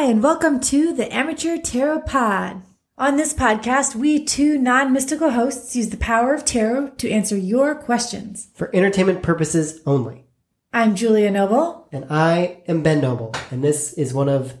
Hi, 0.00 0.06
and 0.06 0.22
welcome 0.22 0.60
to 0.60 0.94
the 0.94 1.14
Amateur 1.14 1.58
Tarot 1.58 2.00
Pod. 2.06 2.62
On 2.96 3.18
this 3.18 3.34
podcast, 3.34 3.94
we 3.94 4.24
two 4.24 4.56
non 4.56 4.94
mystical 4.94 5.32
hosts 5.32 5.76
use 5.76 5.90
the 5.90 5.98
power 5.98 6.32
of 6.32 6.46
tarot 6.46 6.92
to 6.96 7.10
answer 7.10 7.36
your 7.36 7.74
questions. 7.74 8.48
for 8.54 8.74
entertainment 8.74 9.22
purposes 9.22 9.82
only. 9.84 10.24
I'm 10.72 10.96
Julia 10.96 11.30
Noble. 11.30 11.86
And 11.92 12.06
I 12.08 12.62
am 12.66 12.82
Ben 12.82 13.02
Noble, 13.02 13.34
and 13.50 13.62
this 13.62 13.92
is 13.92 14.14
one 14.14 14.30
of 14.30 14.54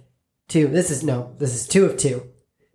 two. 0.46 0.66
This 0.66 0.90
is 0.90 1.02
no, 1.02 1.34
this 1.38 1.54
is 1.54 1.66
two 1.66 1.86
of 1.86 1.96
two. 1.96 2.28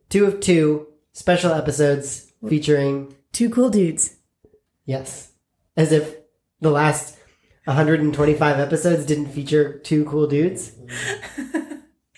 Two 0.10 0.26
of 0.26 0.40
two 0.40 0.88
special 1.14 1.52
episodes 1.52 2.34
featuring, 2.50 3.14
Two 3.32 3.52
cool 3.52 3.70
dudes. 3.70 4.16
yes, 4.86 5.34
as 5.78 5.92
if 5.92 6.16
the 6.62 6.72
last 6.72 7.16
125 7.66 8.60
episodes 8.60 9.06
didn't 9.06 9.28
feature 9.28 9.78
two 9.78 10.04
cool 10.06 10.26
dudes. 10.26 10.72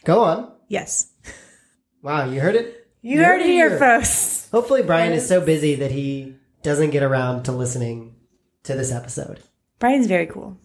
Go 0.07 0.23
on. 0.23 0.53
Yes. 0.69 1.11
Wow, 2.01 2.29
you 2.29 2.39
heard 2.39 2.55
it? 2.55 2.87
You 3.01 3.21
heard 3.21 3.41
it 3.41 3.47
here, 3.47 3.77
folks. 3.77 4.47
Hopefully, 4.51 4.81
Brian 4.81 5.11
is 5.11 5.27
so 5.27 5.41
busy 5.41 5.75
that 5.75 5.91
he 5.91 6.35
doesn't 6.63 6.91
get 6.91 7.03
around 7.03 7.43
to 7.43 7.51
listening 7.51 8.15
to 8.63 8.73
this 8.73 8.89
episode. 8.93 9.41
Brian's 9.79 10.07
very 10.07 10.25
cool. 10.25 10.57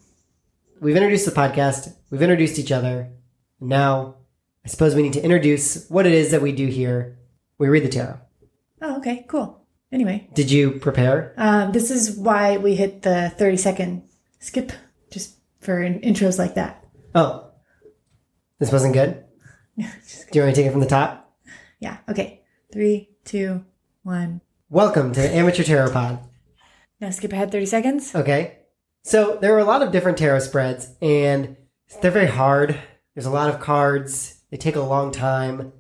We've 0.81 0.95
introduced 0.95 1.25
the 1.27 1.33
podcast, 1.33 1.93
we've 2.09 2.23
introduced 2.23 2.61
each 2.61 2.71
other. 2.71 3.11
and 3.59 3.69
Now, 3.69 4.15
I 4.65 4.69
suppose 4.69 4.95
we 4.95 5.03
need 5.03 5.15
to 5.15 5.25
introduce 5.25 5.89
what 5.89 6.07
it 6.07 6.13
is 6.13 6.31
that 6.31 6.41
we 6.41 6.53
do 6.53 6.69
here. 6.69 7.19
We 7.59 7.69
read 7.69 7.83
the 7.83 7.89
tarot. 7.89 8.21
Oh, 8.81 8.99
okay, 8.99 9.25
cool. 9.27 9.67
Anyway, 9.91 10.29
Did 10.35 10.53
you 10.53 10.71
prepare? 10.79 11.35
um, 11.37 11.73
this 11.73 11.91
is 11.91 12.17
why 12.17 12.59
we 12.59 12.77
hit 12.77 13.03
the 13.03 13.33
30 13.37 13.57
second 13.57 14.03
skip 14.39 14.71
just 15.11 15.35
for 15.59 15.83
in- 15.83 16.01
intros 16.01 16.39
like 16.39 16.55
that. 16.55 16.87
Oh, 17.13 17.51
this 18.61 18.71
wasn't 18.71 18.95
good? 18.95 19.25
Do 19.77 19.83
you 20.35 20.43
want 20.43 20.49
me 20.49 20.53
to 20.53 20.53
take 20.53 20.67
it 20.67 20.71
from 20.73 20.81
the 20.81 20.87
top? 20.87 21.35
Yeah, 21.81 21.97
okay. 22.07 22.43
Three, 22.71 23.09
two, 23.25 23.65
one. 24.03 24.43
Welcome 24.69 25.15
to 25.15 25.21
the 25.23 25.35
Amateur 25.35 25.63
Tarot 25.63 25.93
Pod. 25.93 26.19
Now 27.01 27.09
skip 27.09 27.33
ahead 27.33 27.51
30 27.51 27.65
seconds. 27.65 28.15
Okay. 28.15 28.59
So, 29.03 29.39
there 29.41 29.55
are 29.57 29.61
a 29.61 29.65
lot 29.65 29.81
of 29.81 29.91
different 29.91 30.19
tarot 30.19 30.41
spreads, 30.41 30.95
and 31.01 31.57
they're 32.03 32.11
very 32.11 32.27
hard. 32.27 32.79
There's 33.15 33.25
a 33.25 33.31
lot 33.31 33.49
of 33.49 33.61
cards, 33.61 34.43
they 34.51 34.59
take 34.59 34.77
a 34.77 34.81
long 34.81 35.11
time, 35.11 35.73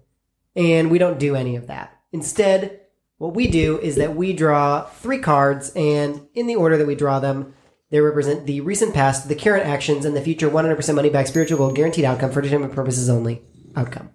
and 0.56 0.90
we 0.90 0.96
don't 0.96 1.18
do 1.18 1.36
any 1.36 1.56
of 1.56 1.66
that. 1.66 1.94
Instead, 2.12 2.80
what 3.18 3.34
we 3.34 3.46
do 3.46 3.78
is 3.78 3.96
that 3.96 4.16
we 4.16 4.32
draw 4.32 4.84
three 4.84 5.18
cards, 5.18 5.70
and 5.76 6.26
in 6.34 6.46
the 6.46 6.56
order 6.56 6.78
that 6.78 6.86
we 6.86 6.94
draw 6.94 7.20
them, 7.20 7.52
they 7.90 8.00
represent 8.00 8.46
the 8.46 8.62
recent 8.62 8.94
past, 8.94 9.28
the 9.28 9.34
current 9.34 9.66
actions, 9.66 10.06
and 10.06 10.16
the 10.16 10.22
future 10.22 10.48
100% 10.48 10.94
money 10.94 11.10
back 11.10 11.26
spiritual 11.26 11.58
gold 11.58 11.76
guaranteed 11.76 12.06
outcome 12.06 12.32
for 12.32 12.40
entertainment 12.40 12.72
purposes 12.72 13.10
only. 13.10 13.42
Outcome. 13.76 14.10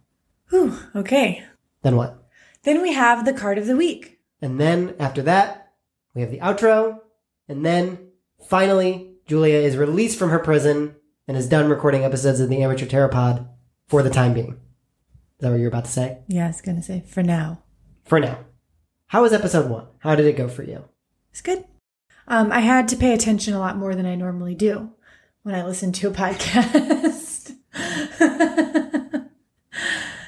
Whew, 0.50 0.78
okay. 0.96 1.44
Then 1.82 1.96
what? 1.96 2.24
Then 2.64 2.82
we 2.82 2.94
have 2.94 3.26
the 3.26 3.34
card 3.34 3.58
of 3.58 3.66
the 3.68 3.76
week. 3.78 4.20
And 4.42 4.60
then 4.60 4.96
after 5.00 5.22
that, 5.24 5.74
we 6.14 6.22
have 6.22 6.32
the 6.32 6.40
outro. 6.40 7.00
And 7.48 7.66
then 7.66 8.10
finally, 8.48 9.16
Julia 9.26 9.58
is 9.58 9.78
released 9.78 10.18
from 10.20 10.30
her 10.30 10.40
prison 10.40 10.96
and 11.28 11.36
is 11.38 11.50
done 11.50 11.70
recording 11.70 12.04
episodes 12.04 12.40
of 12.40 12.50
the 12.50 12.64
Amateur 12.64 12.86
Tarot 12.86 13.10
Pod 13.10 13.48
for 13.88 14.04
the 14.04 14.10
time 14.10 14.34
being. 14.34 14.52
Is 14.54 15.42
that 15.42 15.52
what 15.52 15.60
you're 15.60 15.68
about 15.68 15.86
to 15.86 15.92
say? 15.92 16.20
Yeah, 16.28 16.46
I 16.46 16.48
was 16.48 16.62
going 16.62 16.78
to 16.78 16.84
say 16.84 17.04
for 17.08 17.24
now. 17.24 17.64
For 18.06 18.20
now. 18.20 18.40
How 19.08 19.22
was 19.22 19.34
episode 19.34 19.70
one? 19.70 19.88
How 20.00 20.16
did 20.16 20.26
it 20.26 20.36
go 20.38 20.48
for 20.48 20.64
you? 20.64 20.86
It's 21.32 21.42
good. 21.42 21.66
Um, 22.28 22.52
I 22.52 22.60
had 22.60 22.88
to 22.90 22.96
pay 22.96 23.14
attention 23.14 23.54
a 23.54 23.60
lot 23.60 23.78
more 23.78 23.96
than 23.96 24.06
I 24.06 24.16
normally 24.16 24.56
do 24.56 24.92
when 25.44 25.56
I 25.56 25.66
listen 25.66 25.92
to 25.94 26.08
a 26.08 26.12
podcast. 26.12 27.54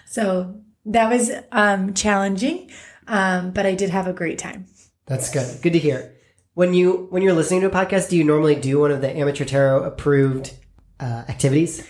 so 0.10 0.62
that 0.86 1.10
was 1.12 1.30
um, 1.52 1.94
challenging, 1.94 2.72
um, 3.08 3.52
but 3.52 3.66
I 3.66 3.76
did 3.76 3.90
have 3.92 4.08
a 4.08 4.14
great 4.14 4.40
time. 4.40 4.66
That's 5.06 5.30
good. 5.32 5.62
Good 5.62 5.74
to 5.74 5.80
hear. 5.80 6.16
When 6.56 6.74
you 6.74 7.08
when 7.12 7.22
you're 7.22 7.34
listening 7.34 7.62
to 7.62 7.68
a 7.68 7.70
podcast, 7.70 8.10
do 8.10 8.18
you 8.18 8.24
normally 8.24 8.56
do 8.56 8.80
one 8.80 8.92
of 8.92 9.02
the 9.02 9.16
Amateur 9.16 9.46
Tarot 9.46 9.84
approved 9.84 10.54
uh, 11.00 11.24
activities? 11.30 11.88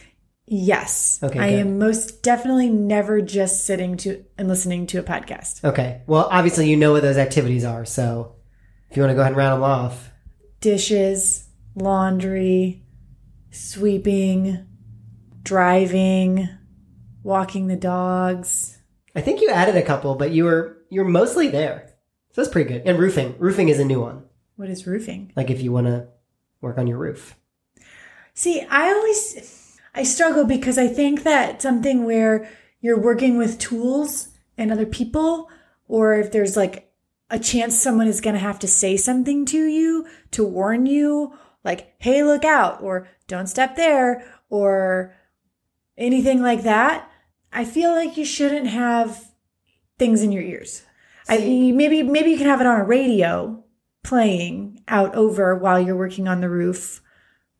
Yes, 0.52 1.19
Okay, 1.24 1.40
I 1.40 1.52
good. 1.52 1.59
am 1.59 1.80
most 1.80 2.24
definitely 2.24 2.69
never 2.69 3.22
just 3.22 3.66
sitting 3.66 3.97
to 3.97 4.25
and 4.38 4.47
listening 4.47 4.86
to 4.88 4.97
a 4.97 5.03
podcast. 5.03 5.63
Okay. 5.63 6.01
Well, 6.07 6.28
obviously 6.30 6.69
you 6.69 6.75
know 6.75 6.91
what 6.91 7.03
those 7.03 7.18
activities 7.18 7.63
are, 7.63 7.86
so 7.86 8.36
if 8.90 8.97
you 8.97 9.03
want 9.03 9.12
to 9.12 9.16
go 9.16 9.22
ahead 9.22 9.31
and 9.31 9.38
round 9.38 9.53
them 9.62 9.63
off. 9.69 10.09
Dishes, 10.59 11.47
laundry, 11.75 12.84
sweeping, 13.51 14.66
driving, 15.44 16.50
walking 17.24 17.68
the 17.68 17.75
dogs. 17.75 18.78
I 19.16 19.22
think 19.22 19.41
you 19.41 19.50
added 19.50 19.75
a 19.75 19.81
couple, 19.81 20.16
but 20.16 20.31
you 20.31 20.46
were 20.46 20.78
you're 20.90 21.06
mostly 21.06 21.50
there. 21.50 21.94
So 22.31 22.41
that's 22.41 22.52
pretty 22.52 22.69
good. 22.69 22.84
And 22.85 23.00
roofing. 23.00 23.35
Roofing 23.40 23.69
is 23.69 23.80
a 23.80 23.85
new 23.85 24.02
one. 24.02 24.24
What 24.56 24.69
is 24.69 24.85
roofing? 24.88 25.31
Like 25.35 25.50
if 25.50 25.62
you 25.62 25.72
want 25.72 25.88
to 25.88 26.07
work 26.62 26.78
on 26.78 26.88
your 26.88 26.97
roof. 26.97 27.35
See, 28.34 28.62
I 28.62 28.91
always 28.91 29.78
I 29.94 30.03
struggle 30.03 30.46
because 30.46 30.78
I 30.78 30.88
think 30.88 31.24
that 31.24 31.62
something 31.62 32.06
where 32.06 32.50
you're 32.81 33.00
working 33.00 33.38
with 33.38 33.59
tools 33.59 34.30
and 34.57 34.72
other 34.72 34.86
people 34.86 35.50
or 35.88 36.16
if 36.16 36.31
there's 36.31 36.56
like 36.56 36.91
a 37.30 37.40
chance 37.40 37.78
someone 37.78 38.07
is 38.07 38.22
going 38.22 38.36
to 38.36 38.40
have 38.40 38.59
to 38.59 38.68
say 38.68 38.97
something 38.97 39.46
to 39.46 39.66
you 39.66 40.07
to 40.31 40.44
warn 40.44 40.86
you 40.86 41.34
like 41.63 41.94
hey 42.00 42.24
look 42.24 42.46
out 42.46 42.81
or 42.81 43.07
don't 43.28 43.47
step 43.47 43.75
there 43.75 44.24
or 44.50 45.13
anything 46.00 46.42
like 46.42 46.64
that, 46.64 47.10
I 47.54 47.66
feel 47.66 47.92
like 47.92 48.18
you 48.18 48.26
shouldn't 48.26 48.68
have 48.68 49.32
things 49.98 50.24
in 50.24 50.32
your 50.32 50.44
ears. 50.44 50.84
I 51.28 51.38
maybe 51.76 52.02
maybe 52.02 52.32
you 52.32 52.38
can 52.38 52.48
have 52.48 52.62
it 52.62 52.68
on 52.68 52.80
a 52.80 52.84
radio 52.84 53.64
playing 54.04 54.82
out 54.88 55.14
over 55.14 55.56
while 55.56 55.80
you're 55.80 55.96
working 55.96 56.28
on 56.28 56.42
the 56.42 56.50
roof 56.50 57.02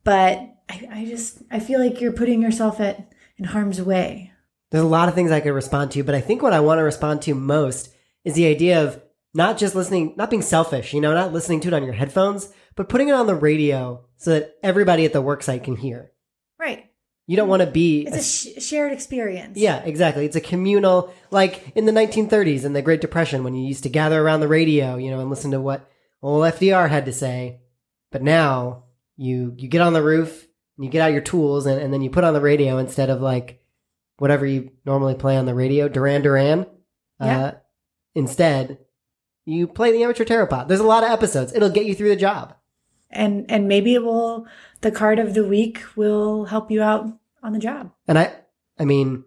but 0.04 0.38
I, 0.68 0.88
I 0.90 1.04
just 1.06 1.42
I 1.50 1.60
feel 1.60 1.80
like 1.80 2.00
you're 2.00 2.12
putting 2.12 2.42
yourself 2.42 2.80
at 2.80 3.12
in 3.36 3.44
harm's 3.44 3.80
way. 3.80 4.32
There's 4.70 4.84
a 4.84 4.88
lot 4.88 5.08
of 5.08 5.14
things 5.14 5.30
I 5.30 5.40
could 5.40 5.52
respond 5.52 5.90
to, 5.92 6.04
but 6.04 6.14
I 6.14 6.20
think 6.20 6.42
what 6.42 6.52
I 6.52 6.60
want 6.60 6.78
to 6.78 6.84
respond 6.84 7.22
to 7.22 7.34
most 7.34 7.92
is 8.24 8.34
the 8.34 8.46
idea 8.46 8.82
of 8.84 9.02
not 9.34 9.58
just 9.58 9.74
listening, 9.74 10.14
not 10.16 10.30
being 10.30 10.42
selfish, 10.42 10.92
you 10.92 11.00
know, 11.00 11.14
not 11.14 11.32
listening 11.32 11.60
to 11.60 11.68
it 11.68 11.74
on 11.74 11.84
your 11.84 11.92
headphones, 11.92 12.52
but 12.76 12.88
putting 12.88 13.08
it 13.08 13.14
on 13.14 13.26
the 13.26 13.34
radio 13.34 14.04
so 14.16 14.30
that 14.30 14.56
everybody 14.62 15.04
at 15.04 15.12
the 15.12 15.22
worksite 15.22 15.64
can 15.64 15.76
hear. 15.76 16.09
You 17.30 17.36
don't 17.36 17.46
want 17.46 17.62
to 17.62 17.70
be 17.70 18.08
It's 18.08 18.16
a 18.16 18.22
sh- 18.60 18.60
shared 18.60 18.92
experience. 18.92 19.56
Yeah, 19.56 19.76
exactly. 19.84 20.24
It's 20.24 20.34
a 20.34 20.40
communal, 20.40 21.14
like 21.30 21.70
in 21.76 21.86
the 21.86 21.92
1930s 21.92 22.64
and 22.64 22.74
the 22.74 22.82
Great 22.82 23.00
Depression 23.00 23.44
when 23.44 23.54
you 23.54 23.68
used 23.68 23.84
to 23.84 23.88
gather 23.88 24.20
around 24.20 24.40
the 24.40 24.48
radio, 24.48 24.96
you 24.96 25.12
know, 25.12 25.20
and 25.20 25.30
listen 25.30 25.52
to 25.52 25.60
what 25.60 25.88
old 26.22 26.42
FDR 26.42 26.90
had 26.90 27.04
to 27.06 27.12
say. 27.12 27.60
But 28.10 28.24
now 28.24 28.86
you 29.16 29.54
you 29.56 29.68
get 29.68 29.80
on 29.80 29.92
the 29.92 30.02
roof 30.02 30.44
and 30.76 30.84
you 30.84 30.90
get 30.90 31.02
out 31.02 31.12
your 31.12 31.20
tools 31.20 31.66
and, 31.66 31.80
and 31.80 31.94
then 31.94 32.02
you 32.02 32.10
put 32.10 32.24
on 32.24 32.34
the 32.34 32.40
radio 32.40 32.78
instead 32.78 33.10
of 33.10 33.20
like 33.20 33.62
whatever 34.18 34.44
you 34.44 34.72
normally 34.84 35.14
play 35.14 35.36
on 35.36 35.46
the 35.46 35.54
radio, 35.54 35.88
Duran 35.88 36.22
Duran. 36.22 36.66
Yeah. 37.20 37.40
Uh, 37.40 37.52
instead, 38.16 38.78
you 39.44 39.68
play 39.68 39.92
the 39.92 40.02
amateur 40.02 40.24
tarot 40.24 40.48
pod. 40.48 40.66
There's 40.66 40.80
a 40.80 40.84
lot 40.84 41.04
of 41.04 41.10
episodes. 41.12 41.54
It'll 41.54 41.70
get 41.70 41.86
you 41.86 41.94
through 41.94 42.08
the 42.08 42.16
job. 42.16 42.56
And 43.08 43.48
and 43.48 43.68
maybe 43.68 43.94
it 43.94 44.02
will 44.02 44.48
the 44.80 44.90
card 44.90 45.20
of 45.20 45.34
the 45.34 45.44
week 45.44 45.78
will 45.94 46.46
help 46.46 46.72
you 46.72 46.82
out 46.82 47.19
on 47.42 47.52
the 47.52 47.58
job. 47.58 47.92
And 48.06 48.18
I, 48.18 48.32
I 48.78 48.84
mean, 48.84 49.24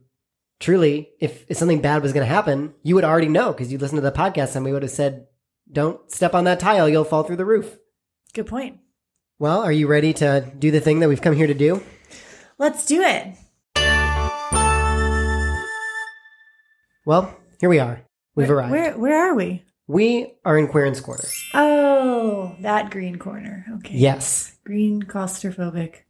truly, 0.60 1.10
if, 1.19 1.45
if 1.50 1.57
something 1.57 1.81
bad 1.81 2.01
was 2.01 2.13
going 2.13 2.25
to 2.25 2.33
happen, 2.33 2.74
you 2.83 2.95
would 2.95 3.04
already 3.04 3.27
know 3.27 3.51
because 3.51 3.71
you 3.71 3.77
listened 3.77 3.98
to 3.98 4.01
the 4.01 4.12
podcast 4.12 4.56
and 4.56 4.65
we 4.65 4.71
would 4.71 4.83
have 4.83 4.92
said, 4.92 5.27
don't 5.71 6.12
step 6.12 6.33
on 6.33 6.44
that 6.44 6.60
tile, 6.60 6.88
you'll 6.88 7.04
fall 7.04 7.24
through 7.24 7.38
the 7.38 7.45
roof. 7.45 7.77
Good 8.33 8.48
point. 8.48 8.80
Well, 9.39 9.62
are 9.62 9.71
you 9.71 9.88
ready 9.88 10.13
to 10.13 10.51
do 10.57 10.71
the 10.71 10.80
thing 10.80 11.00
that 11.00 11.10
we've 11.10 11.21
come 11.21 11.36
here 11.36 11.48
to 11.48 11.54
do? 11.54 11.83
Let's 12.57 12.86
do 12.86 13.01
it. 13.01 13.36
Well, 17.06 17.36
here 17.60 17.69
we 17.69 17.80
are. 17.80 18.01
We've 18.36 18.48
where, 18.48 18.57
arrived. 18.57 18.71
Where 18.71 18.98
where 18.98 19.31
are 19.31 19.36
we? 19.36 19.63
We 19.88 20.33
are 20.45 20.57
in 20.57 20.69
Querent's 20.69 21.01
Corner. 21.01 21.25
Oh, 21.54 22.56
that 22.62 22.89
green 22.89 23.18
corner. 23.18 23.65
Okay. 23.75 23.95
Yes, 23.95 24.54
Green 24.63 25.04
claustrophobic 25.04 26.02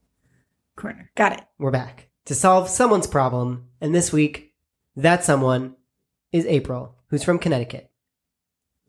corner. 0.75 1.11
Got 1.15 1.33
it. 1.33 1.41
we're 1.57 1.71
back 1.71 2.09
to 2.25 2.35
solve 2.35 2.69
someone's 2.69 3.07
problem. 3.07 3.67
And 3.81 3.93
this 3.93 4.13
week, 4.13 4.53
that 4.95 5.23
someone 5.23 5.75
is 6.31 6.45
April, 6.45 6.95
who's 7.07 7.23
from 7.23 7.39
Connecticut. 7.39 7.91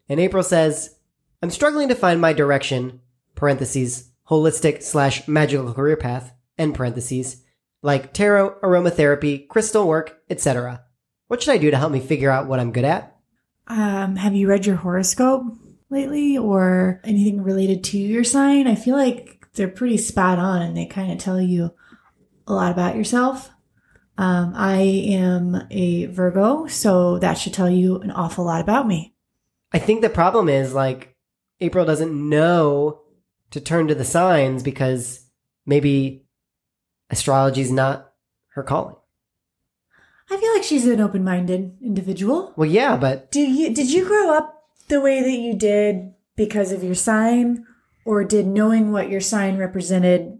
And 0.09 0.21
April 0.21 0.43
says, 0.43 0.97
I'm 1.43 1.51
struggling 1.51 1.89
to 1.89 1.95
find 1.95 2.21
my 2.21 2.33
direction, 2.33 3.01
parentheses, 3.35 4.11
holistic 4.29 4.83
slash 4.83 5.27
magical 5.29 5.73
career 5.73 5.97
path, 5.97 6.33
end 6.59 6.75
parentheses, 6.75 7.43
like 7.83 8.13
tarot, 8.13 8.59
aromatherapy, 8.63 9.49
crystal 9.49 9.87
work, 9.87 10.19
etc. 10.31 10.85
What 11.29 11.43
should 11.43 11.53
I 11.53 11.59
do 11.59 11.71
to 11.71 11.77
help 11.77 11.93
me 11.93 12.01
figure 12.01 12.31
out 12.31 12.47
what 12.47 12.61
I'm 12.61 12.73
good 12.73 12.85
at? 12.85 13.17
Um, 13.67 14.17
have 14.17 14.35
you 14.35 14.49
read 14.49 14.67
your 14.67 14.77
horoscope 14.77 15.45
lately 15.91 16.37
or 16.37 17.01
anything 17.05 17.43
related 17.43 17.85
to 17.85 17.99
your 17.99 18.25
sign? 18.25 18.67
I 18.67 18.75
feel 18.75 18.97
like 18.97 19.34
they're 19.55 19.69
pretty 19.69 19.97
spot 19.97 20.39
on 20.39 20.63
and 20.63 20.77
they 20.77 20.87
kind 20.87 21.13
of 21.13 21.19
tell 21.19 21.41
you 21.41 21.73
a 22.47 22.53
lot 22.53 22.73
about 22.73 22.97
yourself. 22.97 23.51
Um, 24.17 24.53
I 24.55 24.77
am 24.77 25.67
a 25.71 26.07
Virgo, 26.07 26.67
so 26.67 27.19
that 27.19 27.35
should 27.35 27.55
tell 27.55 27.71
you 27.71 27.99
an 27.99 28.11
awful 28.13 28.45
lot 28.45 28.61
about 28.61 28.87
me. 28.87 29.15
I 29.73 29.79
think 29.79 30.03
the 30.03 30.11
problem 30.11 30.49
is 30.49 30.73
like 30.73 31.17
April 31.61 31.85
doesn't 31.85 32.29
know 32.29 33.01
to 33.51 33.61
turn 33.61 33.89
to 33.89 33.95
the 33.95 34.05
signs 34.05 34.63
because 34.63 35.25
maybe 35.67 36.27
astrology 37.11 37.61
is 37.61 37.73
not 37.73 38.13
her 38.51 38.63
calling. 38.63 38.97
I 40.31 40.37
feel 40.37 40.53
like 40.55 40.63
she's 40.63 40.87
an 40.87 41.01
open-minded 41.01 41.79
individual. 41.83 42.53
Well, 42.57 42.69
yeah, 42.69 42.97
but 42.97 43.31
Do 43.31 43.41
you 43.41 43.75
did 43.75 43.93
you 43.93 44.07
grow 44.07 44.33
up 44.33 44.65
the 44.89 45.01
way 45.01 45.23
that 45.23 45.39
you 45.39 45.55
did 45.55 46.15
because 46.37 46.73
of 46.73 46.83
your 46.83 46.95
sign 46.95 47.67
or 48.05 48.25
did 48.25 48.47
knowing 48.47 48.93
what 48.93 49.11
your 49.11 49.21
sign 49.21 49.57
represented 49.57 50.39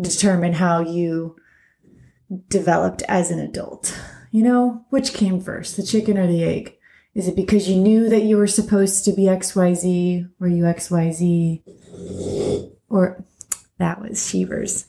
determine 0.00 0.54
how 0.54 0.80
you 0.80 1.36
developed 2.48 3.02
as 3.08 3.30
an 3.30 3.38
adult? 3.38 3.98
You 4.30 4.42
know, 4.42 4.84
which 4.90 5.14
came 5.14 5.40
first, 5.40 5.76
the 5.76 5.82
chicken 5.82 6.18
or 6.18 6.26
the 6.26 6.44
egg? 6.44 6.76
Is 7.14 7.28
it 7.28 7.36
because 7.36 7.68
you 7.68 7.76
knew 7.76 8.10
that 8.10 8.24
you 8.24 8.36
were 8.36 8.46
supposed 8.46 9.04
to 9.06 9.12
be 9.12 9.22
XYZ? 9.22 10.28
Were 10.38 10.48
you 10.48 10.64
XYZ? 10.64 11.62
Or 12.90 13.24
that 13.78 14.00
was 14.00 14.28
Shevers. 14.28 14.86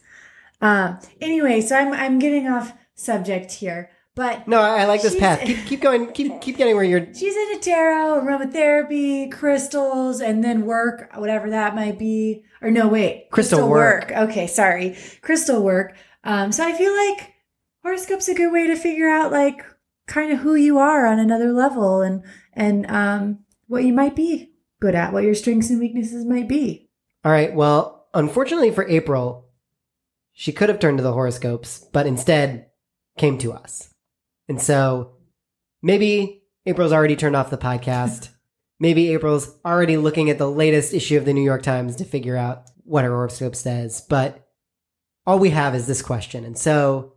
Um, 0.61 0.99
anyway, 1.21 1.61
so 1.61 1.77
I'm 1.77 1.93
I'm 1.93 2.19
getting 2.19 2.47
off 2.47 2.73
subject 2.95 3.53
here. 3.53 3.91
But 4.17 4.47
no, 4.47 4.59
I 4.59 4.85
like 4.85 5.03
this 5.03 5.15
path. 5.15 5.41
Keep, 5.45 5.67
keep 5.67 5.79
going. 5.79 6.11
Keep 6.11 6.41
keep 6.41 6.57
getting 6.57 6.75
where 6.75 6.83
you're. 6.83 7.13
She's 7.13 7.35
into 7.35 7.59
tarot, 7.61 8.19
aromatherapy, 8.19 9.31
crystals, 9.31 10.21
and 10.21 10.43
then 10.43 10.65
work, 10.65 11.11
whatever 11.15 11.51
that 11.51 11.75
might 11.75 11.99
be. 11.99 12.43
Or 12.59 12.71
no, 12.71 12.87
wait, 12.87 13.29
Crystal 13.29 13.69
work. 13.69 14.11
Okay, 14.11 14.47
sorry, 14.47 14.97
crystal 15.21 15.63
work. 15.63 15.95
Um, 16.23 16.51
so 16.51 16.65
I 16.65 16.73
feel 16.73 16.95
like 16.95 17.35
horoscope's 17.83 18.27
a 18.27 18.33
good 18.33 18.51
way 18.51 18.65
to 18.65 18.75
figure 18.75 19.07
out 19.07 19.31
like 19.31 19.63
kind 20.07 20.31
of 20.31 20.39
who 20.39 20.55
you 20.55 20.79
are 20.79 21.05
on 21.05 21.19
another 21.19 21.53
level 21.53 22.01
and 22.01 22.23
and 22.53 22.89
um, 22.89 23.45
what 23.67 23.83
you 23.83 23.93
might 23.93 24.15
be 24.15 24.49
good 24.79 24.95
at, 24.95 25.13
what 25.13 25.25
your 25.25 25.35
strengths 25.35 25.69
and 25.69 25.79
weaknesses 25.79 26.25
might 26.25 26.49
be. 26.49 26.89
All 27.23 27.31
right. 27.31 27.53
Well, 27.53 28.07
unfortunately 28.15 28.71
for 28.71 28.87
April, 28.87 29.51
she 30.33 30.51
could 30.51 30.69
have 30.69 30.79
turned 30.79 30.97
to 30.97 31.03
the 31.03 31.13
horoscopes, 31.13 31.87
but 31.93 32.07
instead 32.07 32.71
came 33.15 33.37
to 33.37 33.53
us. 33.53 33.93
And 34.47 34.61
so 34.61 35.13
maybe 35.81 36.43
April's 36.65 36.93
already 36.93 37.15
turned 37.15 37.35
off 37.35 37.49
the 37.49 37.57
podcast. 37.57 38.29
maybe 38.79 39.13
April's 39.13 39.55
already 39.65 39.97
looking 39.97 40.29
at 40.29 40.37
the 40.37 40.49
latest 40.49 40.93
issue 40.93 41.17
of 41.17 41.25
the 41.25 41.33
New 41.33 41.43
York 41.43 41.63
Times 41.63 41.95
to 41.97 42.05
figure 42.05 42.37
out 42.37 42.69
what 42.83 43.03
her 43.03 43.11
horoscope 43.11 43.55
says. 43.55 44.01
But 44.01 44.47
all 45.25 45.39
we 45.39 45.49
have 45.49 45.75
is 45.75 45.87
this 45.87 46.01
question. 46.01 46.45
And 46.45 46.57
so 46.57 47.13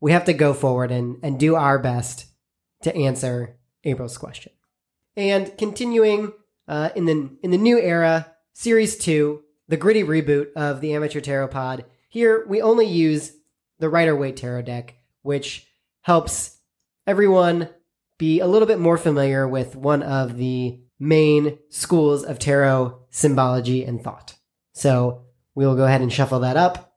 we 0.00 0.12
have 0.12 0.24
to 0.26 0.32
go 0.32 0.52
forward 0.52 0.90
and, 0.90 1.16
and 1.22 1.38
do 1.38 1.54
our 1.54 1.78
best 1.78 2.26
to 2.82 2.94
answer 2.94 3.56
April's 3.84 4.18
question. 4.18 4.52
And 5.16 5.56
continuing 5.56 6.32
uh, 6.66 6.90
in 6.96 7.04
the 7.06 7.30
in 7.42 7.50
the 7.50 7.58
new 7.58 7.78
era, 7.78 8.32
series 8.52 8.96
two, 8.96 9.42
the 9.68 9.76
gritty 9.76 10.02
reboot 10.02 10.52
of 10.54 10.80
the 10.80 10.94
Amateur 10.94 11.20
Tarot 11.20 11.48
Pod. 11.48 11.84
Here 12.08 12.44
we 12.48 12.60
only 12.60 12.86
use 12.86 13.32
the 13.78 13.88
Rider 13.88 14.16
Waite 14.16 14.36
Tarot 14.36 14.62
deck, 14.62 14.96
which 15.22 15.66
helps 16.02 16.58
everyone 17.06 17.68
be 18.18 18.40
a 18.40 18.46
little 18.46 18.68
bit 18.68 18.78
more 18.78 18.96
familiar 18.96 19.46
with 19.46 19.76
one 19.76 20.02
of 20.02 20.36
the 20.36 20.80
main 20.98 21.58
schools 21.68 22.24
of 22.24 22.38
tarot 22.38 22.98
symbology 23.10 23.84
and 23.84 24.02
thought. 24.02 24.36
So 24.72 25.24
we 25.54 25.66
will 25.66 25.76
go 25.76 25.84
ahead 25.84 26.00
and 26.00 26.12
shuffle 26.12 26.40
that 26.40 26.56
up. 26.56 26.96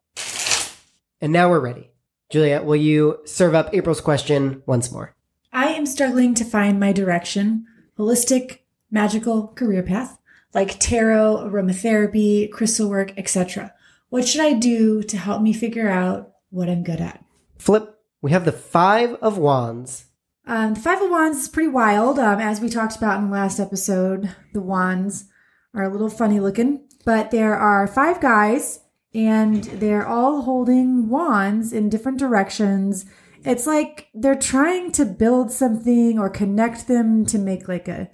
And 1.19 1.33
now 1.33 1.49
we're 1.49 1.59
ready. 1.59 1.91
Julia, 2.29 2.61
will 2.61 2.75
you 2.75 3.19
serve 3.25 3.55
up 3.55 3.73
April's 3.73 4.01
question 4.01 4.61
once 4.65 4.91
more? 4.91 5.15
I 5.51 5.67
am 5.69 5.85
struggling 5.85 6.33
to 6.35 6.45
find 6.45 6.79
my 6.79 6.91
direction, 6.91 7.65
holistic, 7.97 8.59
magical 8.91 9.47
career 9.47 9.81
path, 9.81 10.19
like 10.53 10.79
tarot, 10.79 11.49
aromatherapy, 11.49 12.51
crystal 12.51 12.89
work, 12.89 13.13
etc. 13.17 13.73
What 14.09 14.27
should 14.27 14.41
I 14.41 14.53
do 14.53 15.03
to 15.03 15.17
help 15.17 15.41
me 15.41 15.53
figure 15.53 15.89
out 15.89 16.33
what 16.49 16.69
I'm 16.69 16.83
good 16.83 17.01
at? 17.01 17.23
Flip, 17.57 17.96
we 18.21 18.31
have 18.31 18.45
the 18.45 18.51
Five 18.51 19.15
of 19.15 19.37
Wands. 19.37 20.05
Um, 20.45 20.73
the 20.73 20.79
Five 20.79 21.01
of 21.01 21.09
Wands 21.09 21.39
is 21.39 21.49
pretty 21.49 21.69
wild. 21.69 22.19
Um, 22.19 22.39
as 22.39 22.61
we 22.61 22.69
talked 22.69 22.95
about 22.95 23.19
in 23.19 23.27
the 23.27 23.33
last 23.33 23.59
episode, 23.59 24.33
the 24.53 24.61
wands 24.61 25.25
are 25.73 25.83
a 25.83 25.89
little 25.89 26.09
funny 26.09 26.39
looking, 26.39 26.87
but 27.05 27.31
there 27.31 27.55
are 27.55 27.87
five 27.87 28.19
guys 28.19 28.79
and 29.13 29.63
they're 29.63 30.07
all 30.07 30.41
holding 30.41 31.09
wands 31.09 31.73
in 31.73 31.89
different 31.89 32.19
directions. 32.19 33.05
It's 33.45 33.67
like 33.67 34.07
they're 34.13 34.35
trying 34.35 34.91
to 34.93 35.05
build 35.05 35.51
something 35.51 36.19
or 36.19 36.29
connect 36.29 36.87
them 36.87 37.25
to 37.27 37.37
make 37.37 37.67
like 37.67 37.87
a 37.87 38.09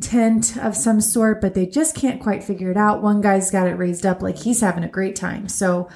tent 0.00 0.56
of 0.56 0.76
some 0.76 1.00
sort, 1.00 1.40
but 1.40 1.54
they 1.54 1.66
just 1.66 1.94
can't 1.94 2.22
quite 2.22 2.42
figure 2.42 2.70
it 2.70 2.76
out. 2.76 3.02
One 3.02 3.20
guy's 3.20 3.50
got 3.50 3.68
it 3.68 3.78
raised 3.78 4.06
up 4.06 4.22
like 4.22 4.38
he's 4.38 4.60
having 4.60 4.84
a 4.84 4.88
great 4.88 5.16
time. 5.16 5.48
So, 5.48 5.88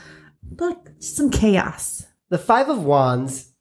look, 0.59 0.91
some 1.01 1.31
chaos. 1.31 2.08
The 2.31 2.39
Five 2.39 2.69
of 2.69 2.85
Wands, 2.85 3.53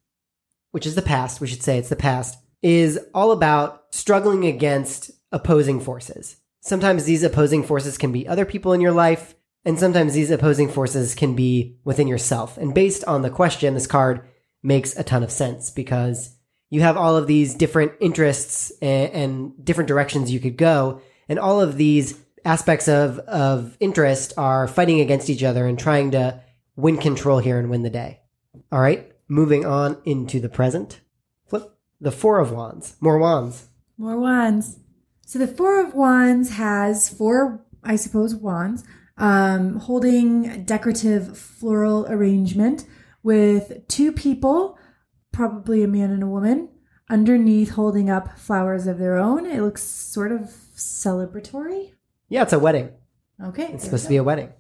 which 0.72 0.86
is 0.86 0.96
the 0.96 1.02
past, 1.02 1.40
we 1.40 1.48
should 1.48 1.64
say 1.64 1.78
it's 1.78 1.88
the 1.88 1.96
past, 1.96 2.38
is 2.62 3.00
all 3.14 3.32
about 3.32 3.86
struggling 3.92 4.46
against 4.46 5.10
opposing 5.32 5.80
forces. 5.80 6.36
Sometimes 6.60 7.06
these 7.06 7.24
opposing 7.24 7.64
forces 7.64 7.98
can 7.98 8.12
be 8.12 8.28
other 8.28 8.44
people 8.44 8.74
in 8.74 8.82
your 8.82 8.92
life, 8.92 9.36
and 9.64 9.80
sometimes 9.80 10.14
these 10.14 10.32
opposing 10.32 10.68
forces 10.68 11.16
can 11.16 11.34
be 11.34 11.78
within 11.86 12.10
yourself. 12.10 12.58
And 12.58 12.74
based 12.74 13.06
on 13.06 13.22
the 13.22 13.30
question, 13.30 13.74
this 13.74 13.88
card 13.88 14.28
makes 14.62 14.98
a 14.98 15.04
ton 15.04 15.24
of 15.24 15.32
sense 15.32 15.70
because 15.70 16.36
you 16.70 16.82
have 16.82 16.98
all 16.98 17.16
of 17.16 17.28
these 17.28 17.56
different 17.56 17.94
interests 18.02 18.74
and, 18.82 19.14
and 19.14 19.66
different 19.66 19.88
directions 19.88 20.30
you 20.30 20.42
could 20.42 20.58
go, 20.58 21.00
and 21.30 21.40
all 21.40 21.62
of 21.62 21.78
these 21.78 22.20
aspects 22.44 22.90
of, 22.90 23.20
of 23.20 23.78
interest 23.80 24.34
are 24.38 24.68
fighting 24.68 25.00
against 25.00 25.30
each 25.30 25.44
other 25.44 25.66
and 25.66 25.80
trying 25.80 26.12
to 26.12 26.42
win 26.76 26.98
control 26.98 27.40
here 27.40 27.60
and 27.60 27.70
win 27.70 27.84
the 27.84 27.90
day. 27.90 28.20
All 28.72 28.82
right, 28.82 29.12
moving 29.28 29.66
on 29.66 29.98
into 30.04 30.40
the 30.40 30.50
present. 30.50 31.02
Flip 31.48 31.78
the 32.02 32.12
Four 32.12 32.40
of 32.40 32.52
Wands. 32.52 32.96
More 33.00 33.18
wands. 33.18 33.68
More 33.98 34.20
wands. 34.20 34.80
So 35.26 35.40
the 35.40 35.48
Four 35.48 35.80
of 35.80 35.94
Wands 35.94 36.52
has 36.52 37.10
four, 37.10 37.66
I 37.84 37.96
suppose, 37.96 38.36
wands, 38.36 38.84
um, 39.18 39.78
holding 39.78 40.64
decorative 40.64 41.38
floral 41.38 42.06
arrangement 42.08 42.86
with 43.24 43.88
two 43.88 44.12
people, 44.12 44.78
probably 45.32 45.84
a 45.84 45.88
man 45.88 46.12
and 46.12 46.24
a 46.24 46.28
woman, 46.28 46.70
underneath 47.10 47.72
holding 47.72 48.10
up 48.10 48.38
flowers 48.38 48.86
of 48.86 49.00
their 49.00 49.18
own. 49.18 49.46
It 49.46 49.62
looks 49.62 49.84
sort 49.84 50.32
of 50.32 50.42
celebratory. 50.76 51.94
Yeah, 52.30 52.44
it's 52.44 52.54
a 52.54 52.60
wedding. 52.60 52.92
Okay. 53.44 53.72
It's 53.74 53.86
supposed 53.86 54.04
to 54.04 54.10
be 54.10 54.18
a 54.18 54.24
wedding. 54.24 54.52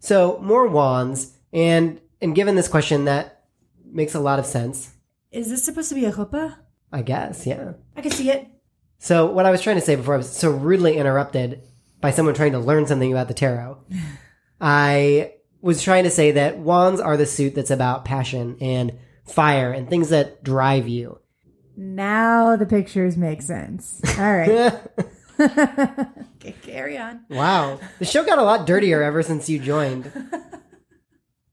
So 0.00 0.38
more 0.42 0.66
wands, 0.66 1.36
and 1.52 2.00
and 2.20 2.34
given 2.34 2.54
this 2.54 2.68
question, 2.68 3.04
that 3.04 3.31
makes 3.92 4.14
a 4.14 4.20
lot 4.20 4.38
of 4.38 4.46
sense. 4.46 4.94
Is 5.30 5.50
this 5.50 5.64
supposed 5.64 5.88
to 5.90 5.94
be 5.94 6.04
a 6.04 6.12
chuppah? 6.12 6.56
I 6.92 7.02
guess, 7.02 7.46
yeah. 7.46 7.72
I 7.96 8.02
can 8.02 8.10
see 8.10 8.30
it. 8.30 8.46
So 8.98 9.26
what 9.26 9.46
I 9.46 9.50
was 9.50 9.62
trying 9.62 9.76
to 9.76 9.82
say 9.82 9.96
before 9.96 10.14
I 10.14 10.18
was 10.18 10.30
so 10.30 10.50
rudely 10.50 10.96
interrupted 10.96 11.62
by 12.00 12.10
someone 12.10 12.34
trying 12.34 12.52
to 12.52 12.58
learn 12.58 12.86
something 12.86 13.10
about 13.10 13.28
the 13.28 13.34
tarot, 13.34 13.78
I 14.60 15.34
was 15.60 15.82
trying 15.82 16.04
to 16.04 16.10
say 16.10 16.32
that 16.32 16.58
wands 16.58 17.00
are 17.00 17.16
the 17.16 17.26
suit 17.26 17.54
that's 17.54 17.70
about 17.70 18.04
passion 18.04 18.58
and 18.60 18.98
fire 19.24 19.72
and 19.72 19.88
things 19.88 20.10
that 20.10 20.44
drive 20.44 20.86
you. 20.88 21.18
Now 21.76 22.56
the 22.56 22.66
pictures 22.66 23.16
make 23.16 23.42
sense. 23.42 24.00
All 24.18 24.36
right. 24.36 24.80
okay, 25.40 26.54
carry 26.62 26.98
on. 26.98 27.24
Wow. 27.30 27.80
The 27.98 28.04
show 28.04 28.24
got 28.24 28.38
a 28.38 28.42
lot 28.42 28.66
dirtier 28.66 29.02
ever 29.02 29.22
since 29.22 29.48
you 29.48 29.58
joined. 29.58 30.12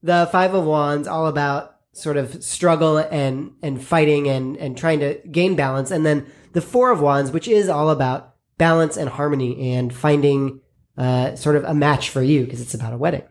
The 0.03 0.29
Five 0.31 0.53
of 0.53 0.65
Wands, 0.65 1.07
all 1.07 1.27
about 1.27 1.78
sort 1.99 2.17
of 2.17 2.43
struggle 2.43 2.97
and, 2.97 3.51
and 3.61 3.83
fighting 3.83 4.27
and, 4.27 4.57
and 4.57 4.77
trying 4.77 4.99
to 4.99 5.15
gain 5.31 5.55
balance. 5.55 5.91
And 5.91 6.05
then 6.05 6.25
the 6.53 6.61
Four 6.61 6.91
of 6.91 7.01
Wands, 7.01 7.31
which 7.31 7.47
is 7.47 7.69
all 7.69 7.89
about 7.89 8.35
balance 8.57 8.97
and 8.97 9.09
harmony 9.09 9.73
and 9.73 9.93
finding 9.93 10.61
uh, 10.97 11.35
sort 11.35 11.55
of 11.55 11.63
a 11.63 11.73
match 11.73 12.09
for 12.09 12.21
you 12.21 12.43
because 12.43 12.61
it's 12.61 12.73
about 12.73 12.93
a 12.93 12.97
wedding 12.97 13.23